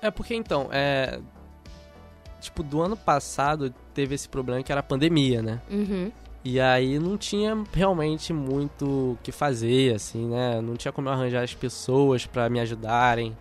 É 0.00 0.08
porque 0.08 0.36
então, 0.36 0.68
é 0.70 1.18
tipo, 2.40 2.62
do 2.62 2.80
ano 2.80 2.96
passado 2.96 3.74
teve 3.92 4.14
esse 4.14 4.28
problema 4.28 4.62
que 4.62 4.70
era 4.70 4.82
a 4.82 4.84
pandemia, 4.84 5.42
né? 5.42 5.60
Uhum. 5.68 6.12
E 6.50 6.58
aí 6.58 6.98
não 6.98 7.18
tinha 7.18 7.62
realmente 7.74 8.32
muito 8.32 8.86
o 8.86 9.18
que 9.22 9.30
fazer, 9.30 9.94
assim, 9.94 10.26
né? 10.26 10.62
Não 10.62 10.76
tinha 10.76 10.90
como 10.90 11.06
eu 11.06 11.12
arranjar 11.12 11.42
as 11.44 11.52
pessoas 11.52 12.24
para 12.24 12.48
me 12.48 12.58
ajudarem. 12.58 13.36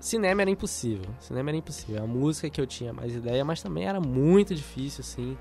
Cinema 0.00 0.42
era 0.42 0.50
impossível. 0.50 1.06
Cinema 1.20 1.50
era 1.50 1.56
impossível. 1.56 2.02
A 2.02 2.06
música 2.06 2.50
que 2.50 2.60
eu 2.60 2.66
tinha 2.66 2.92
mais 2.92 3.14
ideia, 3.14 3.44
mas 3.44 3.62
também 3.62 3.86
era 3.86 4.00
muito 4.00 4.56
difícil, 4.56 5.02
assim. 5.02 5.38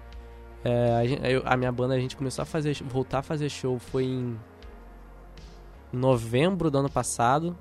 É, 0.63 0.95
a, 0.97 1.07
gente, 1.07 1.21
a, 1.43 1.57
minha 1.57 1.71
banda, 1.71 1.95
a 1.95 1.99
gente 1.99 2.15
começou 2.15 2.43
a 2.43 2.45
fazer, 2.45 2.75
voltar 2.83 3.17
a 3.17 3.23
fazer 3.23 3.49
show 3.49 3.79
foi 3.79 4.03
em 4.03 4.39
novembro 5.91 6.69
do 6.69 6.77
ano 6.77 6.89
passado. 6.89 7.57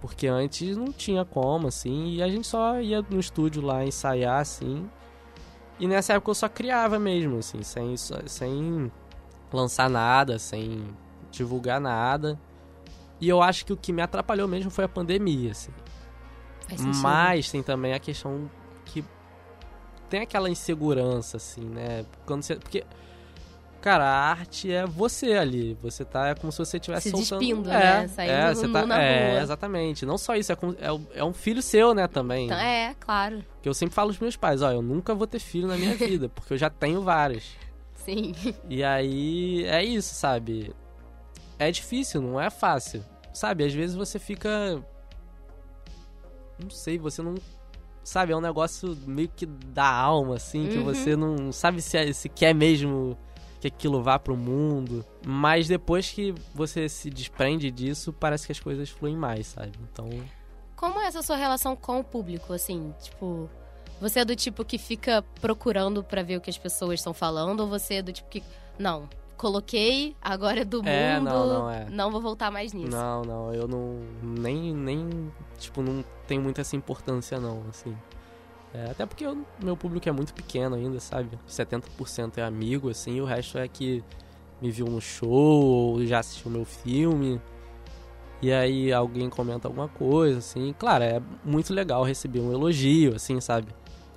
Porque 0.00 0.26
antes 0.26 0.74
não 0.74 0.90
tinha 0.90 1.22
como, 1.22 1.68
assim, 1.68 2.14
e 2.14 2.22
a 2.22 2.28
gente 2.30 2.46
só 2.46 2.80
ia 2.80 3.02
no 3.02 3.20
estúdio 3.20 3.60
lá 3.60 3.84
ensaiar, 3.84 4.40
assim, 4.40 4.88
e 5.78 5.86
nessa 5.86 6.14
época 6.14 6.30
eu 6.30 6.34
só 6.34 6.48
criava 6.48 6.98
mesmo, 6.98 7.38
assim, 7.38 7.62
sem, 7.62 7.96
sem 7.96 8.92
lançar 9.52 9.90
nada, 9.90 10.38
sem 10.38 10.84
divulgar 11.30 11.80
nada. 11.80 12.38
E 13.20 13.28
eu 13.28 13.42
acho 13.42 13.64
que 13.64 13.72
o 13.72 13.76
que 13.76 13.92
me 13.92 14.02
atrapalhou 14.02 14.46
mesmo 14.46 14.70
foi 14.70 14.84
a 14.84 14.88
pandemia, 14.88 15.52
assim. 15.52 15.72
Mas 17.02 17.50
tem 17.50 17.62
também 17.62 17.92
a 17.92 17.98
questão 17.98 18.50
que 18.84 19.04
tem 20.08 20.20
aquela 20.20 20.48
insegurança, 20.48 21.36
assim, 21.36 21.64
né? 21.64 22.04
Quando 22.26 22.42
você, 22.42 22.56
porque 22.56 22.84
Cara, 23.84 24.02
a 24.06 24.30
arte 24.30 24.72
é 24.72 24.86
você 24.86 25.34
ali. 25.34 25.76
Você 25.82 26.06
tá 26.06 26.28
é 26.28 26.34
como 26.34 26.50
se 26.50 26.56
você 26.56 26.78
estivesse 26.78 27.10
soltando. 27.10 27.40
Despindo, 27.40 27.70
é, 27.70 28.00
né? 28.00 28.08
Saindo 28.08 28.32
é, 28.32 28.54
você 28.54 28.66
tá, 28.66 28.86
na 28.86 28.98
é, 28.98 29.32
rua. 29.32 29.42
exatamente. 29.42 30.06
Não 30.06 30.16
só 30.16 30.34
isso, 30.36 30.50
é, 30.52 30.54
é, 30.54 31.18
é, 31.18 31.22
um 31.22 31.34
filho 31.34 31.60
seu, 31.60 31.92
né, 31.92 32.08
também. 32.08 32.46
Então, 32.46 32.56
é, 32.56 32.96
claro. 32.98 33.44
Que 33.60 33.68
eu 33.68 33.74
sempre 33.74 33.94
falo 33.94 34.08
pros 34.08 34.20
meus 34.20 34.36
pais, 34.36 34.62
ó, 34.62 34.72
eu 34.72 34.80
nunca 34.80 35.14
vou 35.14 35.26
ter 35.26 35.38
filho 35.38 35.68
na 35.68 35.76
minha 35.76 35.94
vida, 36.00 36.30
porque 36.30 36.54
eu 36.54 36.56
já 36.56 36.70
tenho 36.70 37.02
vários. 37.02 37.44
Sim. 37.94 38.32
E 38.70 38.82
aí, 38.82 39.66
é 39.66 39.84
isso, 39.84 40.14
sabe? 40.14 40.74
É 41.58 41.70
difícil, 41.70 42.22
não 42.22 42.40
é 42.40 42.48
fácil. 42.48 43.04
Sabe, 43.34 43.64
às 43.64 43.74
vezes 43.74 43.94
você 43.94 44.18
fica. 44.18 44.82
Não 46.58 46.70
sei, 46.70 46.96
você 46.96 47.20
não. 47.20 47.34
Sabe, 48.02 48.32
é 48.32 48.36
um 48.36 48.40
negócio 48.40 48.96
meio 49.06 49.28
que 49.28 49.44
da 49.44 49.90
alma, 49.90 50.36
assim, 50.36 50.68
que 50.68 50.78
uhum. 50.78 50.84
você 50.84 51.14
não 51.14 51.52
sabe 51.52 51.82
se, 51.82 51.98
é, 51.98 52.10
se 52.14 52.30
quer 52.30 52.54
mesmo 52.54 53.18
que 53.64 53.68
aquilo 53.68 54.02
vá 54.02 54.18
pro 54.18 54.36
mundo. 54.36 55.04
Mas 55.26 55.68
depois 55.68 56.10
que 56.10 56.34
você 56.54 56.88
se 56.88 57.08
desprende 57.08 57.70
disso, 57.70 58.12
parece 58.12 58.46
que 58.46 58.52
as 58.52 58.60
coisas 58.60 58.90
fluem 58.90 59.16
mais, 59.16 59.48
sabe? 59.48 59.72
Então. 59.90 60.08
Como 60.76 61.00
é 61.00 61.06
essa 61.06 61.22
sua 61.22 61.36
relação 61.36 61.74
com 61.74 62.00
o 62.00 62.04
público, 62.04 62.52
assim? 62.52 62.94
Tipo, 63.02 63.48
você 64.00 64.20
é 64.20 64.24
do 64.24 64.36
tipo 64.36 64.64
que 64.64 64.76
fica 64.76 65.24
procurando 65.40 66.04
para 66.04 66.22
ver 66.22 66.36
o 66.36 66.40
que 66.40 66.50
as 66.50 66.58
pessoas 66.58 67.00
estão 67.00 67.14
falando, 67.14 67.60
ou 67.60 67.66
você 67.66 67.94
é 67.94 68.02
do 68.02 68.12
tipo 68.12 68.28
que. 68.28 68.42
Não, 68.78 69.08
coloquei, 69.36 70.14
agora 70.20 70.60
é 70.60 70.64
do 70.64 70.82
é, 70.86 71.18
mundo. 71.18 71.30
Não, 71.30 71.46
não, 71.46 71.70
é. 71.70 71.86
não 71.88 72.10
vou 72.10 72.20
voltar 72.20 72.50
mais 72.50 72.72
nisso. 72.74 72.90
Não, 72.90 73.22
não, 73.22 73.54
eu 73.54 73.66
não. 73.66 74.00
Nem, 74.22 74.74
nem. 74.74 75.32
Tipo, 75.58 75.80
não 75.80 76.04
tenho 76.26 76.42
muita 76.42 76.60
essa 76.60 76.76
importância, 76.76 77.40
não, 77.40 77.62
assim. 77.70 77.96
É, 78.74 78.90
até 78.90 79.06
porque 79.06 79.24
o 79.24 79.46
meu 79.62 79.76
público 79.76 80.08
é 80.08 80.12
muito 80.12 80.34
pequeno 80.34 80.74
ainda, 80.74 80.98
sabe? 80.98 81.38
70% 81.48 82.38
é 82.38 82.42
amigo, 82.42 82.90
assim, 82.90 83.16
e 83.16 83.20
o 83.20 83.24
resto 83.24 83.56
é 83.56 83.68
que 83.68 84.02
me 84.60 84.70
viu 84.70 84.86
no 84.86 85.00
show 85.00 85.30
ou 85.30 86.04
já 86.04 86.18
assistiu 86.18 86.50
meu 86.50 86.64
filme. 86.64 87.40
E 88.42 88.52
aí 88.52 88.92
alguém 88.92 89.30
comenta 89.30 89.68
alguma 89.68 89.88
coisa, 89.88 90.38
assim. 90.38 90.74
Claro, 90.76 91.04
é 91.04 91.22
muito 91.44 91.72
legal 91.72 92.02
receber 92.02 92.40
um 92.40 92.52
elogio, 92.52 93.14
assim, 93.14 93.40
sabe? 93.40 93.68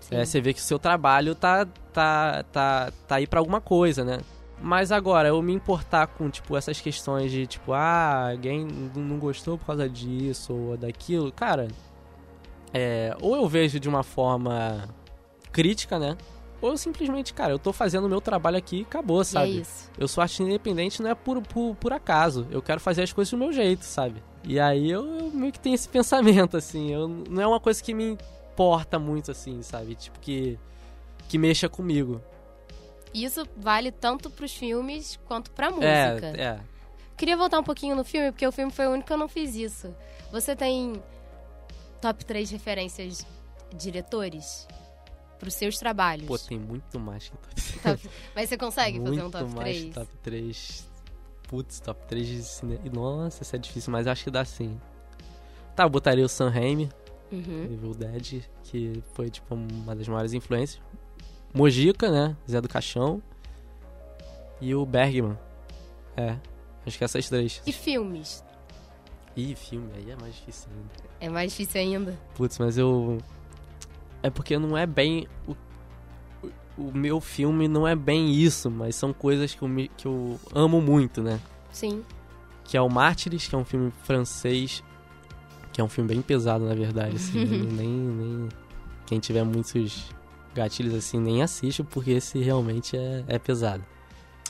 É, 0.09 0.25
você 0.25 0.41
vê 0.41 0.53
que 0.53 0.59
o 0.59 0.63
seu 0.63 0.79
trabalho 0.79 1.35
tá, 1.35 1.65
tá, 1.93 2.43
tá, 2.51 2.91
tá 3.07 3.15
aí 3.15 3.27
pra 3.27 3.39
alguma 3.39 3.61
coisa, 3.61 4.03
né? 4.03 4.19
Mas 4.59 4.91
agora, 4.91 5.27
eu 5.27 5.41
me 5.41 5.53
importar 5.53 6.07
com, 6.07 6.29
tipo, 6.29 6.57
essas 6.57 6.81
questões 6.81 7.31
de, 7.31 7.45
tipo, 7.45 7.73
ah, 7.73 8.31
alguém 8.31 8.65
não 8.95 9.19
gostou 9.19 9.57
por 9.57 9.67
causa 9.67 9.87
disso 9.87 10.53
ou 10.53 10.77
daquilo, 10.77 11.31
cara, 11.31 11.67
é, 12.73 13.15
ou 13.21 13.35
eu 13.35 13.47
vejo 13.47 13.79
de 13.79 13.87
uma 13.87 14.03
forma 14.03 14.87
crítica, 15.51 15.97
né? 15.97 16.17
Ou 16.61 16.71
eu 16.71 16.77
simplesmente, 16.77 17.33
cara, 17.33 17.53
eu 17.53 17.59
tô 17.59 17.71
fazendo 17.71 18.05
o 18.05 18.09
meu 18.09 18.19
trabalho 18.19 18.57
aqui 18.57 18.79
e 18.79 18.81
acabou, 18.81 19.23
sabe? 19.23 19.51
E 19.51 19.57
é 19.57 19.61
isso. 19.61 19.91
Eu 19.97 20.07
sou 20.07 20.21
artista 20.21 20.43
independente, 20.43 21.01
não 21.01 21.09
é 21.09 21.15
por, 21.15 21.41
por, 21.41 21.75
por 21.75 21.93
acaso. 21.93 22.47
Eu 22.49 22.61
quero 22.61 22.79
fazer 22.79 23.03
as 23.03 23.13
coisas 23.13 23.31
do 23.31 23.37
meu 23.37 23.53
jeito, 23.53 23.85
sabe? 23.85 24.23
E 24.43 24.59
aí 24.59 24.89
eu, 24.89 25.05
eu 25.05 25.31
meio 25.31 25.51
que 25.51 25.59
tenho 25.59 25.75
esse 25.75 25.87
pensamento, 25.89 26.57
assim. 26.57 26.91
Eu, 26.91 27.07
não 27.07 27.41
é 27.41 27.47
uma 27.47 27.59
coisa 27.59 27.81
que 27.83 27.93
me 27.93 28.17
importa 28.53 28.97
muito, 28.97 29.29
assim, 29.29 29.61
sabe? 29.61 29.93
Tipo, 29.93 30.19
que, 30.19 30.57
que 31.29 31.37
mexa 31.37 31.69
comigo. 31.69 32.21
Isso 33.13 33.47
vale 33.55 33.91
tanto 33.91 34.29
pros 34.29 34.53
filmes 34.53 35.19
quanto 35.25 35.51
pra 35.51 35.69
música. 35.69 36.33
É, 36.35 36.41
é. 36.41 36.59
Queria 37.15 37.37
voltar 37.37 37.59
um 37.59 37.63
pouquinho 37.63 37.95
no 37.95 38.03
filme, 38.03 38.31
porque 38.31 38.45
o 38.45 38.51
filme 38.51 38.71
foi 38.71 38.87
o 38.87 38.91
único 38.91 39.07
que 39.07 39.13
eu 39.13 39.17
não 39.17 39.27
fiz 39.27 39.55
isso. 39.55 39.93
Você 40.31 40.55
tem 40.55 41.01
top 42.01 42.25
3 42.25 42.49
referências 42.51 43.25
diretores 43.75 44.67
pros 45.39 45.53
seus 45.53 45.77
trabalhos? 45.77 46.27
Pô, 46.27 46.37
tem 46.37 46.59
muito 46.59 46.99
mais 46.99 47.29
que 47.29 47.37
top 47.37 47.55
3. 47.81 48.09
Mas 48.35 48.49
você 48.49 48.57
consegue 48.57 48.99
fazer 48.99 49.23
um 49.23 49.31
top 49.31 49.53
3? 49.53 49.53
Muito 49.53 49.55
mais 49.55 49.93
top 49.93 50.17
3. 50.23 50.87
Putz, 51.47 51.79
top 51.79 52.05
3 52.07 52.27
de 52.27 52.43
cinema. 52.43 52.81
Nossa, 52.91 53.43
isso 53.43 53.55
é 53.55 53.59
difícil, 53.59 53.91
mas 53.91 54.07
acho 54.07 54.25
que 54.25 54.31
dá 54.31 54.43
sim. 54.43 54.79
Tá, 55.75 55.83
eu 55.83 55.89
botaria 55.89 56.25
o 56.25 56.29
Sam 56.29 56.49
Raimi, 56.49 56.89
uhum. 57.31 57.63
Evil 57.65 57.93
Dead, 57.93 58.43
que 58.63 59.01
foi, 59.13 59.29
tipo, 59.29 59.53
uma 59.55 59.95
das 59.95 60.07
maiores 60.07 60.33
influências. 60.33 60.81
Mojica, 61.53 62.11
né? 62.11 62.35
Zé 62.49 62.59
do 62.59 62.67
Caixão. 62.67 63.21
E 64.59 64.73
o 64.73 64.85
Bergman. 64.85 65.37
É, 66.17 66.35
acho 66.85 66.97
que 66.97 67.03
essas 67.03 67.29
três. 67.29 67.61
E 67.65 67.71
filmes? 67.71 68.43
Ih, 69.37 69.53
filme, 69.53 69.87
aí 69.95 70.09
é 70.09 70.15
mais 70.19 70.33
difícil 70.33 70.67
ainda. 70.75 71.09
É 71.19 71.29
mais 71.29 71.51
difícil 71.51 71.79
ainda? 71.79 72.19
Putz, 72.33 72.57
mas 72.57 72.75
eu. 72.75 73.19
É 74.23 74.31
porque 74.31 74.57
não 74.57 74.75
é 74.75 74.87
bem. 74.87 75.27
O, 75.47 75.55
o 76.75 76.91
meu 76.91 77.21
filme 77.21 77.67
não 77.67 77.87
é 77.87 77.95
bem 77.95 78.33
isso, 78.33 78.71
mas 78.71 78.95
são 78.95 79.13
coisas 79.13 79.53
que 79.53 79.61
eu, 79.61 79.67
me, 79.67 79.89
que 79.89 80.07
eu 80.07 80.39
amo 80.55 80.81
muito, 80.81 81.21
né? 81.21 81.39
Sim. 81.71 82.03
Que 82.63 82.75
é 82.75 82.81
o 82.81 82.89
Mártires, 82.89 83.47
que 83.47 83.53
é 83.53 83.57
um 83.59 83.63
filme 83.63 83.93
francês. 84.03 84.83
Que 85.71 85.81
é 85.81 85.83
um 85.83 85.89
filme 85.89 86.07
bem 86.07 86.21
pesado, 86.23 86.65
na 86.65 86.73
verdade. 86.73 87.17
Assim, 87.17 87.45
nem, 87.45 87.87
nem. 87.87 88.49
Quem 89.05 89.19
tiver 89.19 89.43
muitos 89.43 90.09
gatilhos 90.55 90.95
assim, 90.95 91.19
nem 91.19 91.43
assiste, 91.43 91.83
porque 91.83 92.09
esse 92.09 92.39
realmente 92.39 92.97
é, 92.97 93.23
é 93.27 93.37
pesado. 93.37 93.85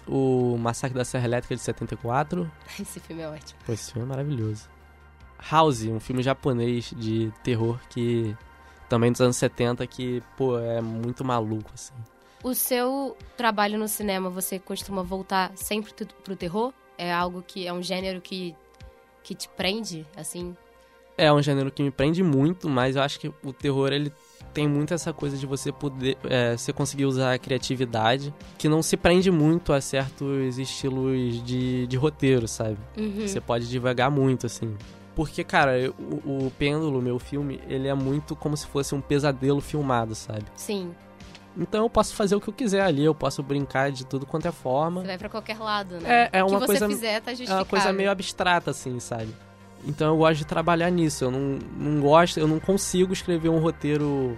O 0.08 0.58
Massacre 0.58 0.98
da 0.98 1.04
Serra 1.04 1.26
Elétrica 1.26 1.58
de 1.58 1.62
74. 1.62 2.50
Esse 2.80 3.02
filme 3.02 3.22
é 3.22 3.28
ótimo. 3.28 3.60
Pô, 3.66 3.74
esse 3.74 3.92
filme 3.92 4.08
é 4.08 4.10
maravilhoso. 4.10 4.77
House, 5.50 5.84
um 5.84 6.00
filme 6.00 6.22
japonês 6.22 6.94
de 6.96 7.32
terror 7.44 7.80
que 7.90 8.36
também 8.90 9.12
dos 9.12 9.22
anos 9.22 9.38
70 9.38 9.86
que, 9.88 10.22
pô, 10.36 10.58
é 10.60 10.82
muito 10.82 11.24
maluco 11.24 11.70
assim. 11.74 11.94
O 12.44 12.54
seu 12.54 13.18
trabalho 13.36 13.78
no 13.78 13.88
cinema, 13.88 14.30
você 14.30 14.60
costuma 14.60 15.02
voltar 15.04 15.52
sempre 15.56 15.94
pro 16.24 16.36
terror? 16.36 16.72
É 16.98 17.14
algo 17.14 17.44
que 17.46 17.68
é 17.68 17.74
um 17.74 17.82
gênero 17.82 18.22
que 18.22 18.56
que 19.24 19.36
te 19.36 19.50
prende, 19.50 20.06
assim? 20.16 20.56
É 21.18 21.34
um 21.34 21.42
gênero 21.42 21.70
que 21.70 21.84
me 21.84 21.92
prende 21.92 22.24
muito, 22.24 22.70
mas 22.70 22.96
eu 22.96 23.02
acho 23.02 23.20
que 23.20 23.28
o 23.44 23.52
terror 23.52 23.92
ele 23.92 24.14
tem 24.54 24.68
muito 24.68 24.94
essa 24.94 25.12
coisa 25.12 25.36
de 25.36 25.46
você 25.46 25.72
poder 25.72 26.18
é, 26.24 26.56
você 26.56 26.72
conseguir 26.72 27.06
usar 27.06 27.34
a 27.34 27.38
criatividade 27.38 28.34
que 28.58 28.70
não 28.70 28.82
se 28.82 28.96
prende 28.96 29.30
muito 29.30 29.74
a 29.74 29.82
certos 29.82 30.58
estilos 30.58 31.44
de, 31.44 31.86
de 31.88 31.98
roteiro, 31.98 32.48
sabe? 32.48 32.78
Uhum. 32.96 33.28
Você 33.28 33.42
pode 33.42 33.68
divagar 33.68 34.10
muito, 34.10 34.46
assim. 34.46 34.76
Porque, 35.18 35.44
cara, 35.44 35.92
o, 35.98 36.46
o 36.46 36.52
Pêndulo, 36.60 37.02
meu 37.02 37.18
filme, 37.18 37.60
ele 37.68 37.88
é 37.88 37.94
muito 37.96 38.36
como 38.36 38.56
se 38.56 38.68
fosse 38.68 38.94
um 38.94 39.02
pesadelo 39.02 39.60
filmado, 39.60 40.14
sabe? 40.14 40.46
Sim. 40.54 40.94
Então 41.58 41.86
eu 41.86 41.90
posso 41.90 42.14
fazer 42.14 42.36
o 42.36 42.40
que 42.40 42.48
eu 42.48 42.54
quiser 42.54 42.82
ali, 42.82 43.04
eu 43.04 43.16
posso 43.16 43.42
brincar 43.42 43.92
de 43.92 44.06
tudo 44.06 44.28
quanto 44.28 44.48
é 44.48 44.52
forma. 44.52 45.02
Você 45.02 45.08
vai 45.08 45.18
pra 45.18 45.28
qualquer 45.28 45.58
lado, 45.58 46.00
né? 46.00 46.30
É, 46.32 46.38
é 46.38 46.44
uma 46.44 46.58
o 46.58 46.62
que 46.62 46.68
coisa. 46.68 46.88
você 46.88 46.94
fizer 46.94 47.20
tá 47.20 47.32
É 47.32 47.52
uma 47.56 47.66
coisa 47.66 47.92
meio 47.92 48.12
abstrata, 48.12 48.70
assim, 48.70 49.00
sabe? 49.00 49.34
Então 49.88 50.10
eu 50.10 50.18
gosto 50.18 50.38
de 50.38 50.46
trabalhar 50.46 50.92
nisso. 50.92 51.24
Eu 51.24 51.32
não, 51.32 51.58
não 51.76 52.00
gosto, 52.00 52.40
eu 52.40 52.48
não 52.48 52.60
consigo 52.60 53.12
escrever 53.12 53.50
um 53.50 53.58
roteiro, 53.58 54.38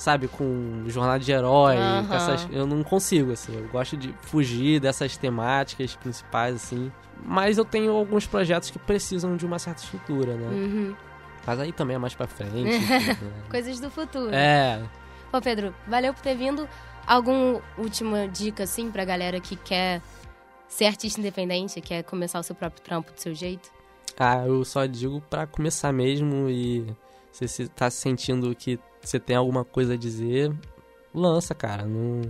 sabe, 0.00 0.28
com 0.28 0.82
jornada 0.86 1.18
de 1.18 1.30
herói, 1.30 1.76
uhum. 1.76 2.14
essas, 2.14 2.48
eu 2.50 2.66
não 2.66 2.82
consigo, 2.82 3.32
assim. 3.32 3.54
Eu 3.54 3.68
gosto 3.68 3.98
de 3.98 4.14
fugir 4.22 4.80
dessas 4.80 5.14
temáticas 5.14 5.94
principais, 5.94 6.54
assim. 6.54 6.90
Mas 7.22 7.58
eu 7.58 7.66
tenho 7.66 7.92
alguns 7.92 8.26
projetos 8.26 8.70
que 8.70 8.78
precisam 8.78 9.36
de 9.36 9.44
uma 9.44 9.58
certa 9.58 9.82
estrutura, 9.82 10.34
né? 10.36 10.48
Uhum. 10.48 10.96
Mas 11.46 11.60
aí 11.60 11.70
também 11.70 11.96
é 11.96 11.98
mais 11.98 12.14
pra 12.14 12.26
frente. 12.26 12.50
tudo, 12.80 13.26
né? 13.26 13.42
Coisas 13.50 13.78
do 13.78 13.90
futuro. 13.90 14.34
É. 14.34 14.82
Pô, 15.30 15.38
Pedro, 15.38 15.74
valeu 15.86 16.14
por 16.14 16.22
ter 16.22 16.34
vindo. 16.34 16.66
Alguma 17.06 17.60
última 17.76 18.26
dica, 18.26 18.62
assim, 18.62 18.90
pra 18.90 19.04
galera 19.04 19.38
que 19.38 19.54
quer 19.54 20.00
ser 20.66 20.86
artista 20.86 21.20
independente, 21.20 21.78
quer 21.82 22.04
começar 22.04 22.40
o 22.40 22.42
seu 22.42 22.54
próprio 22.54 22.82
trampo 22.82 23.12
do 23.12 23.20
seu 23.20 23.34
jeito? 23.34 23.70
Ah, 24.18 24.46
eu 24.46 24.64
só 24.64 24.86
digo 24.86 25.20
para 25.28 25.46
começar 25.46 25.92
mesmo 25.92 26.48
e 26.48 26.86
se 27.32 27.48
você 27.48 27.68
tá 27.68 27.90
sentindo 27.90 28.54
que 28.54 28.78
você 29.00 29.18
tem 29.18 29.36
alguma 29.36 29.64
coisa 29.64 29.94
a 29.94 29.96
dizer, 29.96 30.52
lança, 31.14 31.54
cara. 31.54 31.84
Não, 31.84 32.22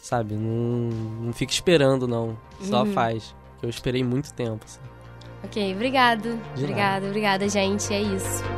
sabe, 0.00 0.34
não, 0.34 0.90
não 1.22 1.32
fica 1.32 1.52
esperando, 1.52 2.08
não. 2.08 2.38
Só 2.62 2.84
uhum. 2.84 2.92
faz. 2.92 3.34
Eu 3.62 3.68
esperei 3.68 4.02
muito 4.04 4.32
tempo, 4.32 4.64
assim. 4.64 4.80
Ok, 5.44 5.74
obrigado. 5.74 6.36
De 6.54 6.64
obrigado, 6.64 6.94
nada. 6.94 7.06
obrigada, 7.06 7.48
gente. 7.48 7.92
É 7.92 8.00
isso. 8.00 8.57